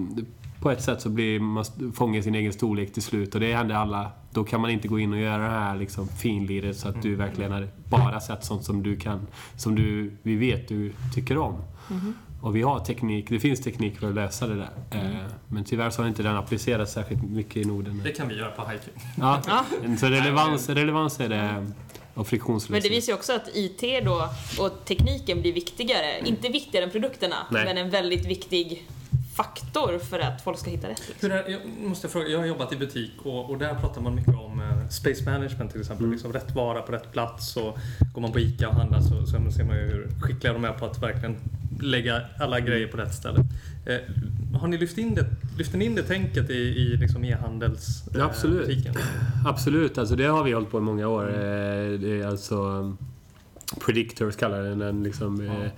På 0.60 0.72
ett 0.72 0.82
sätt 0.82 1.02
så 1.02 1.10
blir 1.10 1.40
man 1.40 1.66
fångar 1.94 2.22
sin 2.22 2.36
egen 2.36 2.54
storlek 2.54 2.94
till 2.94 3.04
slut 3.04 3.36
och 3.36 3.42
det 3.42 3.54
händer 3.54 3.76
alla. 3.76 4.12
Då 4.32 4.44
kan 4.44 4.62
man 4.62 4.70
inte 4.70 4.88
gå 4.88 5.00
in 5.00 5.14
och 5.14 5.20
göra 5.20 5.44
det 5.44 5.60
här 5.60 5.78
liksom 5.78 6.08
finliret 6.08 6.78
så 6.78 6.90
att 6.90 7.02
du 7.02 7.08
mm. 7.08 7.20
verkligen 7.20 7.52
har 7.52 7.68
bara 7.90 8.20
sett 8.20 8.44
sånt 8.44 8.64
som 8.64 8.84
du 8.84 8.96
kan, 8.96 9.28
som 9.58 9.76
du, 9.76 10.18
vi 10.24 10.36
vet 10.36 10.68
du 10.68 10.94
tycker 11.14 11.38
om. 11.38 11.54
Mm 11.90 12.02
-hmm. 12.02 12.14
Och 12.46 12.56
vi 12.56 12.62
har 12.62 12.80
teknik, 12.80 13.30
det 13.30 13.40
finns 13.40 13.62
teknik 13.62 14.00
för 14.00 14.08
att 14.10 14.16
lösa 14.16 14.48
det 14.48 14.56
där. 14.56 14.70
Mm. 14.92 15.06
Eh, 15.06 15.22
men 15.48 15.64
tyvärr 15.64 15.90
så 15.90 16.02
har 16.02 16.10
inte 16.10 16.24
den 16.24 16.36
applicerats 16.36 16.94
särskilt 16.94 17.24
mycket 17.24 17.58
i 17.58 17.66
Norden. 17.66 18.02
Det 18.04 18.12
kan 18.12 18.28
vi 18.28 18.36
göra 18.36 18.52
på 18.52 18.62
Hiking. 18.62 18.94
Ja, 19.18 19.42
så 20.00 20.06
relevans, 20.06 20.70
relevans 20.70 21.20
är 21.20 21.30
det 21.30 21.66
och 22.14 22.28
friktionslösning. 22.28 22.74
Men 22.74 22.82
det 22.82 22.90
visar 22.90 23.14
ju 23.14 23.18
också 23.18 23.34
att 23.34 23.50
IT 23.54 24.06
då 24.06 24.30
och 24.60 24.86
tekniken 24.86 25.42
blir 25.42 25.54
viktigare. 25.54 26.12
Mm. 26.12 26.25
Inte 26.25 26.50
viktigare 26.50 26.86
än 26.86 26.92
produkterna, 26.92 27.36
Nej. 27.52 27.66
men 27.66 27.78
en 27.78 27.90
väldigt 27.90 28.25
viktig 28.25 28.88
faktor 29.36 30.00
för 30.00 30.20
att 30.20 30.42
folk 30.42 30.60
ska 30.60 30.70
hitta 30.70 30.90
rätt. 30.90 31.04
Liksom. 31.08 31.32
Hur 31.32 31.38
är, 31.38 31.50
jag 31.52 31.62
måste 31.90 32.10
fråga, 32.10 32.28
jag 32.28 32.40
har 32.40 32.46
jobbat 32.46 32.74
i 32.74 32.75
butik 32.75 33.12
och, 33.24 33.50
och 33.50 33.58
där 33.58 33.75
pratar 33.75 34.02
man 34.02 34.16
mycket 34.16 34.36
om 34.36 34.62
eh, 34.62 34.90
space 34.90 35.24
management 35.25 35.72
till 35.72 35.82
exempel. 35.82 36.04
Mm. 36.04 36.12
Liksom 36.12 36.34
rätt 36.34 36.56
vara 36.56 36.82
på 36.82 36.92
rätt 36.92 37.12
plats 37.12 37.58
och 37.58 37.78
går 38.14 38.22
man 38.22 38.32
på 38.32 38.40
ICA 38.40 38.70
och 38.70 38.75
handlar 38.75 39.02
så, 39.02 39.25
så 39.25 39.52
ser 39.52 39.64
man 39.64 39.78
ju 39.78 39.84
hur 39.84 40.10
skickliga 40.22 40.54
de 40.54 40.66
är 40.66 40.72
på 40.72 40.86
att 40.86 41.02
verkligen 41.02 41.38
lägga 41.82 42.22
alla 42.39 42.60
grejer 42.60 42.88
på 42.88 42.98
rätt 42.98 43.13
ställe. 43.13 43.39
Eh, 43.86 43.98
har 44.60 44.67
ni 44.67 44.77
lyft 44.77 44.98
in 44.98 45.15
det, 45.15 45.25
lyft 45.58 45.74
in 45.75 45.96
det 45.96 46.03
tänket 46.03 46.50
i, 46.50 46.53
i 46.53 46.98
liksom 46.98 47.24
e-handelsbutiken? 47.24 48.22
Eh, 48.22 48.25
Absolut. 48.25 48.88
Absolut, 49.46 49.98
alltså 49.98 50.15
det 50.15 50.25
har 50.25 50.44
vi 50.44 50.51
hållit 50.51 50.72
på 50.72 50.77
i 50.77 50.82
många 50.82 51.08
år. 51.08 51.29
Mm. 51.29 52.01
Det 52.01 52.22
är 52.22 52.27
alltså 52.27 52.55
um, 52.55 52.98
Predictors 53.86 54.36
kallar 54.36 54.63
den. 54.63 54.79
Den, 54.79 55.03
liksom, 55.03 55.41
mm. 55.41 55.70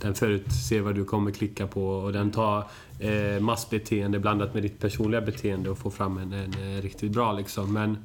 den 0.00 0.14
förutser 0.14 0.80
vad 0.80 0.94
du 0.94 1.04
kommer 1.04 1.30
klicka 1.30 1.66
på 1.66 1.88
och 1.88 2.12
den 2.12 2.30
tar 2.30 2.64
eh, 2.98 3.40
massbeteende 3.40 4.18
blandat 4.18 4.54
med 4.54 4.62
ditt 4.62 4.80
personliga 4.80 5.20
beteende 5.20 5.70
och 5.70 5.78
får 5.78 5.90
fram 5.90 6.18
en, 6.18 6.32
en, 6.32 6.54
en 6.54 6.82
riktigt 6.82 7.12
bra 7.12 7.32
liksom. 7.32 7.72
Men, 7.72 7.98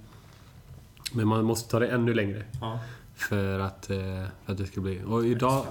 men 1.14 1.28
man 1.28 1.46
måste 1.46 1.72
ta 1.72 1.80
det 1.80 1.88
ännu 1.88 2.14
längre. 2.14 2.44
Ja. 2.62 2.80
För, 3.16 3.60
att, 3.60 3.86
för 3.86 4.52
att 4.52 4.58
det 4.58 4.66
ska 4.66 4.82
bli... 4.82 5.02
Och 5.08 5.26
idag... 5.26 5.66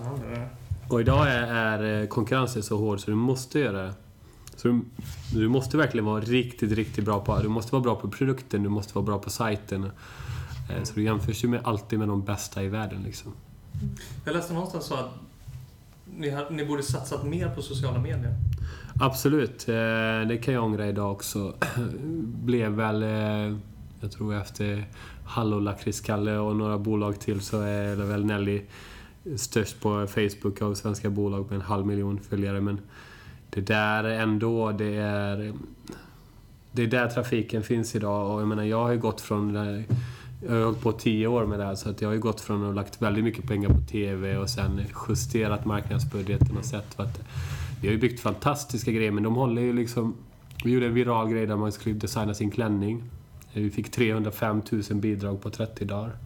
Och 0.90 1.00
idag 1.00 1.28
är, 1.28 1.82
är 1.82 2.06
konkurrensen 2.06 2.62
så 2.62 2.76
hård 2.78 3.00
så 3.00 3.11
du 3.11 3.16
måste 3.16 3.59
göra 3.59 3.82
det. 3.82 3.94
Så 4.56 4.68
du, 4.68 4.80
du, 5.35 5.49
måste 5.49 5.76
verkligen 5.76 6.04
vara 6.04 6.20
riktigt, 6.20 6.73
riktigt 6.73 7.04
bra 7.04 7.20
på... 7.20 7.38
Du 7.38 7.49
måste 7.49 7.73
vara 7.73 7.82
bra 7.82 7.94
på 7.94 8.09
produkten, 8.09 8.62
du 8.62 8.68
måste 8.68 8.94
vara 8.94 9.04
bra 9.04 9.18
på 9.18 9.30
sajten. 9.30 9.85
Eh, 9.85 10.82
så 10.82 10.94
du 10.94 11.02
jämförs 11.02 11.44
ju 11.44 11.49
med, 11.49 11.61
alltid 11.64 11.99
med 11.99 12.09
de 12.09 12.25
bästa 12.25 12.62
i 12.62 12.68
världen. 12.68 13.02
Liksom. 13.02 13.32
Jag 14.25 14.35
läste 14.35 14.52
någonstans 14.52 14.85
så 14.85 14.94
att 14.94 15.11
ni, 16.16 16.30
har, 16.30 16.50
ni 16.50 16.64
borde 16.64 16.82
satsat 16.82 17.25
mer 17.25 17.49
på 17.49 17.62
sociala 17.62 17.99
medier. 17.99 18.35
Absolut. 19.00 19.68
Eh, 19.68 19.75
det 20.28 20.40
kan 20.42 20.54
jag 20.54 20.64
ångra 20.64 20.87
idag 20.87 21.12
också. 21.12 21.55
Blev 22.44 22.70
väl... 22.72 23.03
Eh, 23.03 23.59
jag 24.00 24.12
tror 24.12 24.35
efter 24.35 24.88
Hallå 25.24 25.61
Lakritskalle 25.61 26.38
och 26.38 26.57
några 26.57 26.79
bolag 26.79 27.20
till 27.20 27.40
så 27.40 27.61
är 27.61 27.96
det 27.96 28.05
väl 28.05 28.24
Nelly 28.24 28.62
störst 29.37 29.81
på 29.81 30.07
Facebook 30.07 30.62
av 30.62 30.75
svenska 30.75 31.11
bolag 31.11 31.47
med 31.49 31.55
en 31.55 31.61
halv 31.61 31.87
miljon 31.87 32.21
följare. 32.21 32.61
Men 32.61 32.81
det 33.51 33.61
där 33.61 34.05
ändå, 34.05 34.73
det 34.73 34.97
är... 34.97 35.53
Det 36.73 36.83
är 36.83 36.87
där 36.87 37.09
trafiken 37.09 37.62
finns 37.62 37.95
idag 37.95 38.35
och 38.35 38.40
jag 38.40 38.49
menar, 38.49 38.62
jag 38.62 38.83
har 38.83 38.93
ju 38.93 38.99
gått 38.99 39.21
från... 39.21 39.55
Jag 40.47 40.55
har 40.55 40.64
hållit 40.64 40.81
på 40.81 40.93
tio 40.93 41.27
år 41.27 41.47
med 41.47 41.59
det 41.59 41.64
här 41.64 41.75
så 41.75 41.90
att 41.90 42.01
jag 42.01 42.09
har 42.09 42.14
ju 42.14 42.21
gått 42.21 42.40
från 42.40 42.61
att 42.61 42.66
ha 42.66 42.73
lagt 42.73 43.03
väldigt 43.03 43.25
mycket 43.25 43.49
pengar 43.49 43.69
på 43.69 43.81
TV 43.81 44.37
och 44.37 44.51
sen 44.51 44.81
justerat 45.09 45.64
marknadsbudgeten 45.64 46.57
och 46.57 46.64
sett 46.64 47.01
att 47.01 47.21
vi 47.81 47.88
har 47.88 47.93
ju 47.93 48.01
byggt 48.01 48.21
fantastiska 48.21 48.93
grejer 48.93 49.11
men 49.11 49.23
de 49.23 49.35
håller 49.35 49.62
ju 49.62 49.73
liksom... 49.73 50.14
Vi 50.64 50.71
gjorde 50.71 50.87
en 50.87 50.95
viral 50.95 51.29
grej 51.29 51.47
där 51.47 51.57
man 51.57 51.73
skulle 51.73 51.95
designa 51.95 52.35
sin 52.35 52.51
klänning. 52.51 53.03
Vi 53.53 53.71
fick 53.71 53.90
305 53.90 54.62
000 54.71 54.83
bidrag 54.95 55.43
på 55.43 55.51
30 55.51 55.85
dagar 55.85 56.16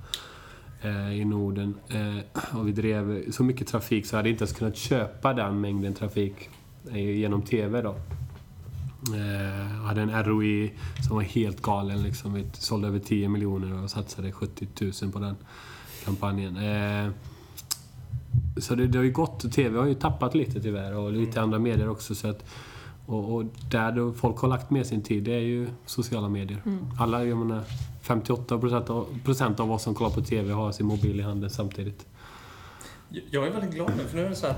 Eh, 0.84 1.20
i 1.20 1.24
Norden. 1.24 1.74
Eh, 1.88 2.58
och 2.58 2.68
vi 2.68 2.72
drev 2.72 3.30
så 3.30 3.44
mycket 3.44 3.66
trafik 3.68 4.06
så 4.06 4.14
jag 4.14 4.18
hade 4.18 4.30
inte 4.30 4.44
ens 4.44 4.52
kunnat 4.52 4.76
köpa 4.76 5.34
den 5.34 5.60
mängden 5.60 5.94
trafik 5.94 6.48
eh, 6.90 7.10
genom 7.10 7.42
TV 7.42 7.82
då. 7.82 7.94
Jag 9.76 9.88
hade 9.88 10.00
en 10.00 10.24
ROI 10.24 10.72
som 11.06 11.16
var 11.16 11.22
helt 11.22 11.62
galen. 11.62 12.02
Liksom. 12.02 12.34
Vi 12.34 12.44
sålde 12.52 12.88
över 12.88 12.98
10 12.98 13.28
miljoner 13.28 13.82
och 13.82 13.90
satsade 13.90 14.32
70 14.32 14.66
000 15.02 15.12
på 15.12 15.18
den 15.18 15.36
kampanjen. 16.04 16.58
Så 18.56 18.74
det, 18.74 18.86
det, 18.86 18.98
har 18.98 19.04
ju 19.04 19.12
gått. 19.12 19.52
TV 19.52 19.78
har 19.78 19.86
ju 19.86 19.94
tappat 19.94 20.34
lite 20.34 20.60
tyvärr 20.60 20.94
och 20.94 21.12
lite 21.12 21.42
andra 21.42 21.58
medier 21.58 21.88
också. 21.88 22.14
Så 22.14 22.28
att, 22.28 22.44
och, 23.06 23.34
och 23.34 23.44
där 23.70 23.92
då 23.92 24.12
folk 24.12 24.38
har 24.38 24.48
lagt 24.48 24.70
med 24.70 24.86
sin 24.86 25.02
tid, 25.02 25.22
det 25.22 25.34
är 25.34 25.40
ju 25.40 25.68
sociala 25.86 26.28
medier. 26.28 26.62
Mm. 26.66 26.86
Alla, 26.98 27.24
jag 27.24 27.38
menar, 27.38 27.64
58 28.02 28.60
procent 29.24 29.60
av 29.60 29.72
oss 29.72 29.82
som 29.82 29.94
kollar 29.94 30.10
på 30.10 30.20
TV 30.20 30.52
har 30.52 30.72
sin 30.72 30.86
mobil 30.86 31.20
i 31.20 31.22
handen 31.22 31.50
samtidigt. 31.50 32.06
Jag 33.30 33.46
är 33.46 33.50
väldigt 33.50 33.74
glad 33.74 33.92
nu, 33.96 34.04
för 34.04 34.16
nu 34.16 34.24
är 34.24 34.30
det 34.30 34.36
så 34.36 34.46
att 34.46 34.56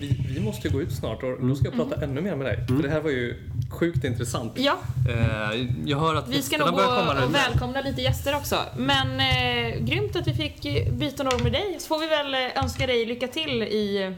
vi, 0.00 0.26
vi 0.34 0.40
måste 0.40 0.68
gå 0.68 0.82
ut 0.82 0.92
snart 0.92 1.22
och 1.22 1.46
då 1.46 1.54
ska 1.54 1.64
jag 1.64 1.74
prata 1.74 1.94
mm. 1.94 2.10
ännu 2.10 2.20
mer 2.20 2.36
med 2.36 2.46
dig. 2.46 2.54
Mm. 2.54 2.66
För 2.66 2.88
det 2.88 2.94
här 2.94 3.00
var 3.00 3.10
ju 3.10 3.50
sjukt 3.70 4.04
intressant. 4.04 4.52
Ja. 4.56 4.78
Eh, 5.08 5.68
jag 5.84 5.98
hör 5.98 6.14
att 6.14 6.28
vi 6.28 6.42
ska 6.42 6.58
nog 6.58 6.68
gå 6.68 6.82
och 7.24 7.34
välkomna 7.34 7.80
lite 7.80 8.02
gäster 8.02 8.36
också. 8.36 8.56
Men 8.76 9.20
eh, 9.20 9.80
grymt 9.80 10.16
att 10.16 10.26
vi 10.26 10.34
fick 10.34 10.90
byta 10.92 11.22
några 11.22 11.38
med 11.38 11.52
dig. 11.52 11.76
Så 11.78 11.86
får 11.86 11.98
vi 11.98 12.06
väl 12.06 12.34
eh, 12.34 12.62
önska 12.64 12.86
dig 12.86 13.06
lycka 13.06 13.28
till 13.28 13.62
i 13.62 14.14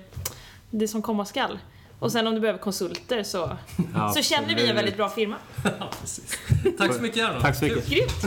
det 0.71 0.89
som 0.89 1.03
komma 1.03 1.25
skall. 1.25 1.59
Och 2.03 2.13
sen 2.13 2.27
om 2.27 2.35
du 2.35 2.41
behöver 2.41 2.59
konsulter 2.59 3.23
så, 3.23 3.57
ja, 3.95 4.09
så 4.09 4.23
känner 4.23 4.55
vi 4.55 4.69
en 4.69 4.77
väldigt 4.77 4.97
bra 4.97 5.09
firma. 5.09 5.37
ja, 5.65 5.91
Tack 6.79 6.95
så 6.95 7.03
mycket 7.03 7.17
Jarno. 7.17 7.41
Tack 7.41 7.57
så 7.57 7.65
mycket. 7.65 7.89
Grymt. 7.89 8.23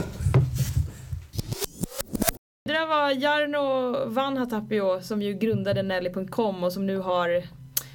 Det 2.64 2.72
där 2.72 2.86
var 2.86 3.10
Jarno 3.10 3.96
Vanhatapio 4.06 5.00
som 5.00 5.22
ju 5.22 5.34
grundade 5.34 5.82
Nelly.com 5.82 6.64
och 6.64 6.72
som 6.72 6.86
nu 6.86 6.98
har 6.98 7.42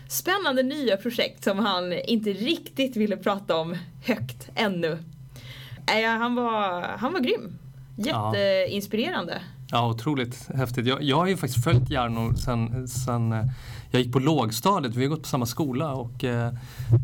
spännande 0.09 0.63
nya 0.63 0.97
projekt 0.97 1.43
som 1.43 1.59
han 1.59 1.93
inte 1.93 2.29
riktigt 2.29 2.95
ville 2.95 3.17
prata 3.17 3.55
om 3.55 3.77
högt 4.05 4.49
ännu. 4.55 4.97
Äh, 5.95 6.09
han 6.09 6.35
var, 6.35 6.81
han 6.81 7.13
var 7.13 7.19
grym. 7.19 7.57
Jätteinspirerande. 7.97 9.33
Ja, 9.33 9.60
otroligt 9.71 10.49
häftigt. 10.55 10.85
Jag, 10.85 11.03
jag 11.03 11.17
har 11.17 11.27
ju 11.27 11.37
faktiskt 11.37 11.63
följt 11.63 11.89
Jarno 11.89 12.35
sen, 12.35 12.87
sen 12.87 13.33
eh, 13.33 13.45
jag 13.91 14.01
gick 14.01 14.13
på 14.13 14.19
lågstadiet. 14.19 14.95
Vi 14.95 15.03
har 15.03 15.09
gått 15.09 15.21
på 15.21 15.27
samma 15.27 15.45
skola 15.45 15.93
och 15.93 16.23
eh, 16.23 16.53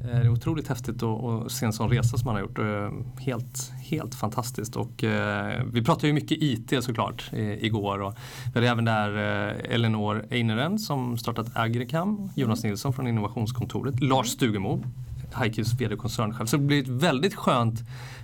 det 0.03 0.12
är 0.12 0.30
otroligt 0.30 0.67
häftigt 0.67 1.03
att, 1.03 1.51
se 1.51 1.65
en 1.65 1.73
sån 1.73 1.89
resa 1.89 2.17
som 2.17 2.27
han 2.27 2.36
har 2.36 2.41
gjort. 2.41 2.60
Eh, 2.60 3.23
helt, 3.23 3.71
helt 3.89 4.15
fantastiskt. 4.15 4.75
Och, 4.75 5.03
eh, 5.03 5.63
vi 5.71 5.84
pratade 5.84 6.08
ju 6.08 6.13
mycket 6.13 6.38
IT 6.41 6.84
såklart 6.84 7.34
i, 7.34 7.65
igår. 7.65 8.01
Och 8.01 8.13
vi 8.53 8.60
hade 8.60 8.69
även 8.69 8.86
där 8.86 9.17
eh, 9.17 9.73
Elinor 9.73 10.25
Eineren 10.30 10.80
som 10.80 11.17
startat 11.17 11.47
Agricam, 11.53 12.32
Jonas 12.36 12.63
Nilsson 12.63 12.93
från 12.93 13.08
innovationskontoret, 13.08 13.99
Lars 13.99 14.27
Stugemo 14.27 14.84
Haikus 15.32 15.74
VD 15.74 15.94
och 15.94 16.02
koncernchef. 16.02 16.50
Så 16.50 16.58
det 16.58 16.63
blir 16.63 16.82
ett 16.82 16.88
väldigt 16.88 17.36
skönt 17.36 17.80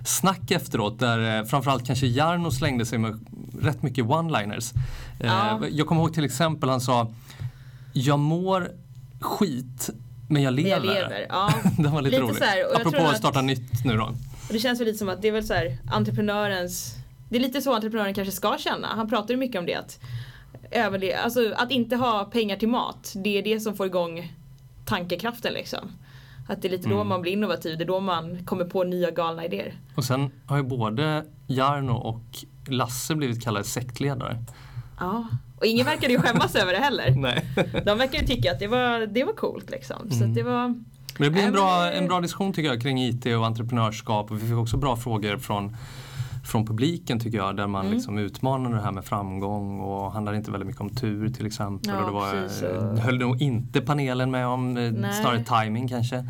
snack 0.06 0.50
efteråt 0.50 0.98
där 0.98 1.38
eh, 1.38 1.44
framförallt 1.44 1.86
kanske 1.86 2.06
Jarno 2.06 2.50
slängde 2.50 2.86
sig 2.86 2.98
med 2.98 3.26
rätt 3.60 3.82
mycket 3.82 4.04
one-liners. 4.04 4.74
Eh, 5.20 5.26
ja. 5.26 5.60
Jag 5.70 5.86
kommer 5.86 6.00
ihåg 6.02 6.14
till 6.14 6.24
exempel 6.24 6.68
han 6.68 6.80
sa 6.80 7.12
Jag 7.92 8.18
mår 8.18 8.70
skit 9.20 9.90
men 10.28 10.42
jag 10.42 10.54
lever. 10.54 10.70
Jag 10.70 10.82
lever. 10.82 11.26
Ja. 11.28 11.52
det 11.78 11.88
var 11.88 12.02
lite, 12.02 12.16
lite 12.16 12.22
roligt. 12.22 12.38
Så 12.38 12.44
här, 12.44 12.76
Apropå 12.76 13.04
att 13.06 13.16
starta 13.16 13.42
nytt 13.42 13.84
nu 13.84 13.96
då. 13.96 14.14
Det 14.50 14.58
känns 14.58 14.80
väl 14.80 14.86
lite 14.86 14.98
som 14.98 15.08
att 15.08 15.22
det 15.22 15.28
är 15.28 15.32
väl 15.32 15.46
så 15.46 15.54
här, 15.54 15.78
entreprenörens 15.92 16.94
Det 17.28 17.36
är 17.36 17.40
lite 17.40 17.60
så 17.60 17.74
entreprenören 17.74 18.14
kanske 18.14 18.32
ska 18.32 18.56
känna. 18.58 18.88
Han 18.88 19.08
pratar 19.08 19.30
ju 19.30 19.36
mycket 19.36 19.58
om 19.58 19.66
det. 19.66 19.74
Att, 19.74 19.98
överle- 20.70 21.16
alltså, 21.16 21.52
att 21.56 21.70
inte 21.70 21.96
ha 21.96 22.24
pengar 22.24 22.56
till 22.56 22.68
mat, 22.68 23.12
det 23.16 23.38
är 23.38 23.42
det 23.42 23.60
som 23.60 23.76
får 23.76 23.86
igång 23.86 24.32
tankekraften 24.84 25.52
liksom. 25.52 25.90
Att 26.46 26.62
det 26.62 26.68
är 26.68 26.70
lite 26.70 26.86
mm. 26.86 26.98
då 26.98 27.04
man 27.04 27.22
blir 27.22 27.32
innovativ, 27.32 27.78
det 27.78 27.84
är 27.84 27.86
då 27.86 28.00
man 28.00 28.44
kommer 28.44 28.64
på 28.64 28.84
nya 28.84 29.10
galna 29.10 29.44
idéer. 29.44 29.74
Och 29.94 30.04
sen 30.04 30.30
har 30.46 30.56
ju 30.56 30.62
både 30.62 31.24
Jarno 31.46 31.92
och 31.92 32.22
Lasse 32.68 33.14
blivit 33.14 33.44
kallad 33.44 33.66
sektledare. 33.66 34.44
Ja, 35.00 35.28
och 35.58 35.66
ingen 35.66 35.86
verkade 35.86 36.12
ju 36.12 36.18
skämmas 36.20 36.54
över 36.62 36.72
det 36.72 36.78
heller. 36.78 37.10
Nej. 37.10 37.44
De 37.84 37.98
verkar 37.98 38.20
ju 38.20 38.26
tycka 38.26 38.52
att 38.52 38.58
det 38.58 38.66
var, 38.66 39.06
det 39.06 39.24
var 39.24 39.32
coolt 39.32 39.70
liksom. 39.70 40.10
Så 40.10 40.16
Mm. 40.16 40.28
att 40.30 40.34
det 40.34 40.42
var... 40.42 40.68
Men 41.18 41.24
det 41.24 41.30
blir 41.30 41.42
en 41.42 41.52
bra, 41.52 41.92
en 41.92 42.08
bra 42.08 42.20
diskussion 42.20 42.52
tycker 42.52 42.68
jag 42.68 42.82
kring 42.82 43.02
IT 43.02 43.26
och 43.26 43.46
entreprenörskap. 43.46 44.30
Och 44.30 44.42
vi 44.42 44.48
fick 44.48 44.56
också 44.56 44.76
bra 44.76 44.96
frågor 44.96 45.36
från, 45.36 45.76
från 46.44 46.66
publiken 46.66 47.20
tycker 47.20 47.38
jag. 47.38 47.56
Där 47.56 47.66
man 47.66 47.80
Mm. 47.84 47.94
liksom 47.96 48.18
utmanar 48.18 48.70
det 48.74 48.80
här 48.80 48.92
med 48.92 49.04
framgång 49.04 49.80
och 49.80 50.12
handlar 50.12 50.34
inte 50.34 50.50
väldigt 50.50 50.66
mycket 50.66 50.80
om 50.82 50.90
tur 50.90 51.28
till 51.28 51.46
exempel. 51.46 51.92
Ja, 51.94 52.00
och 52.00 52.06
det 52.06 52.12
var, 52.12 52.32
precis, 52.32 52.62
eh, 52.62 52.94
höll 52.98 53.18
nog 53.18 53.42
inte 53.42 53.80
panelen 53.80 54.30
med 54.30 54.46
om, 54.46 54.76
eh, 54.76 54.92
Nej. 54.92 55.12
snarare 55.12 55.44
timing 55.44 55.88
kanske. 55.88 56.24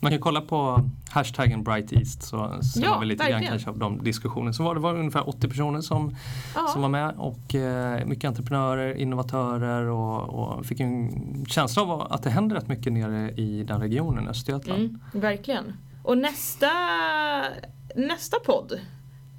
Man 0.00 0.10
kan 0.12 0.20
kolla 0.20 0.40
på 0.40 0.88
hashtaggen 1.10 1.62
BrightEast 1.64 2.22
så 2.22 2.62
ser 2.62 2.82
Ja, 2.82 2.90
man 2.90 2.98
väl 3.00 3.08
lite 3.08 3.22
grann 3.24 3.32
verkligen. 3.32 3.52
kanske 3.52 3.70
av 3.70 3.78
de 3.78 4.04
diskussionerna. 4.04 4.52
Så 4.52 4.62
var 4.62 4.74
det 4.74 4.80
var 4.80 4.94
ungefär 4.98 5.28
80 5.28 5.48
personer 5.48 5.80
som, 5.80 6.16
Ja, 6.54 6.66
som 6.68 6.82
var 6.82 6.88
med 6.88 7.14
och 7.18 7.54
eh, 7.54 8.06
mycket 8.06 8.24
entreprenörer, 8.28 8.94
innovatörer 8.94 9.84
och, 9.84 10.28
och 10.58 10.66
fick 10.66 10.80
en 10.80 11.10
känsla 11.48 11.82
av 11.82 12.12
att 12.12 12.22
det 12.22 12.30
händer 12.30 12.56
rätt 12.56 12.68
mycket 12.68 12.92
nere 12.92 13.30
i 13.30 13.64
den 13.64 13.80
regionen, 13.80 14.28
Östergötland. 14.28 14.80
mm, 14.80 15.00
verkligen. 15.12 15.64
Och 16.02 16.18
nästa, 16.18 16.68
nästa 17.96 18.36
podd 18.46 18.72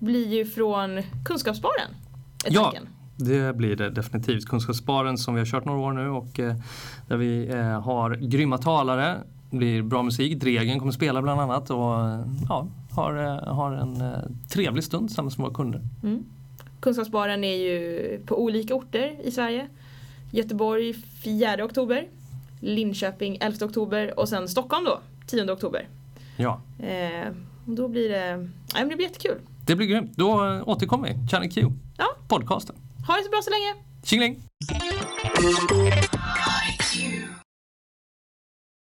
blir 0.04 0.28
ju 0.28 0.46
från 0.46 1.02
Kunskapssparen. 1.26 1.90
Är 2.46 2.52
Ja. 2.54 2.64
tanken. 2.64 2.88
Det 3.16 3.56
blir 3.56 3.76
det 3.76 3.90
definitivt. 3.90 4.46
Kunskapssparen 4.46 5.18
som 5.18 5.34
vi 5.34 5.40
har 5.40 5.46
kört 5.46 5.66
några 5.66 5.80
år 5.80 5.92
nu 5.94 6.10
och 6.10 6.40
eh, 6.40 6.56
där 7.08 7.18
vi 7.18 7.48
eh, 7.50 7.82
har 7.82 8.16
grymma 8.16 8.58
talare. 8.58 9.18
Det 9.50 9.58
blir 9.58 9.82
bra 9.82 10.04
musik. 10.04 10.40
Dregen 10.40 10.80
kommer 10.80 10.92
spela 10.92 11.22
bland 11.22 11.42
annat 11.42 11.70
och 11.70 12.00
eh, 12.00 12.20
ja, 12.50 12.68
har, 12.92 13.16
eh, 13.24 13.54
har 13.54 13.72
en 13.72 14.02
eh, 14.02 14.18
trevlig 14.50 14.84
stund 14.84 15.08
tillsammans 15.08 15.38
med 15.38 15.46
våra 15.46 15.54
kunder. 15.56 15.82
Mm. 16.04 16.24
Kunskapsbaren 16.80 17.44
är 17.44 17.56
ju 17.56 18.20
på 18.26 18.44
olika 18.44 18.76
orter 18.76 19.16
i 19.24 19.32
Sverige. 19.32 19.68
Göteborg 20.32 20.94
4 20.94 21.66
oktober, 21.66 22.08
Linköping 22.60 23.38
11 23.42 23.66
oktober 23.66 24.20
och 24.20 24.30
sen 24.30 24.48
Stockholm 24.48 24.86
då 24.86 25.00
10 25.28 25.52
oktober. 25.52 25.88
Ja, 26.38 26.62
Eh, 26.80 27.28
och 27.68 27.76
då 27.76 27.88
blir 27.88 28.10
det, 28.10 28.50
men 28.74 28.90
det 28.90 28.96
blir 28.96 29.06
jättekul. 29.08 29.38
Det 29.66 29.76
blir 29.76 29.88
grymt. 29.88 30.12
Då 30.16 30.46
eh, 30.48 30.68
återkommer 30.70 31.08
vi. 31.08 31.28
Channel 31.30 31.52
Q, 31.52 31.72
Ja. 31.98 32.06
podcasten. 32.28 32.76
Ha 33.08 33.16
det 33.18 33.24
så 33.24 33.30
bra 33.30 33.42
så 33.42 33.50
länge! 33.50 33.76
Tjingeling! 34.04 34.44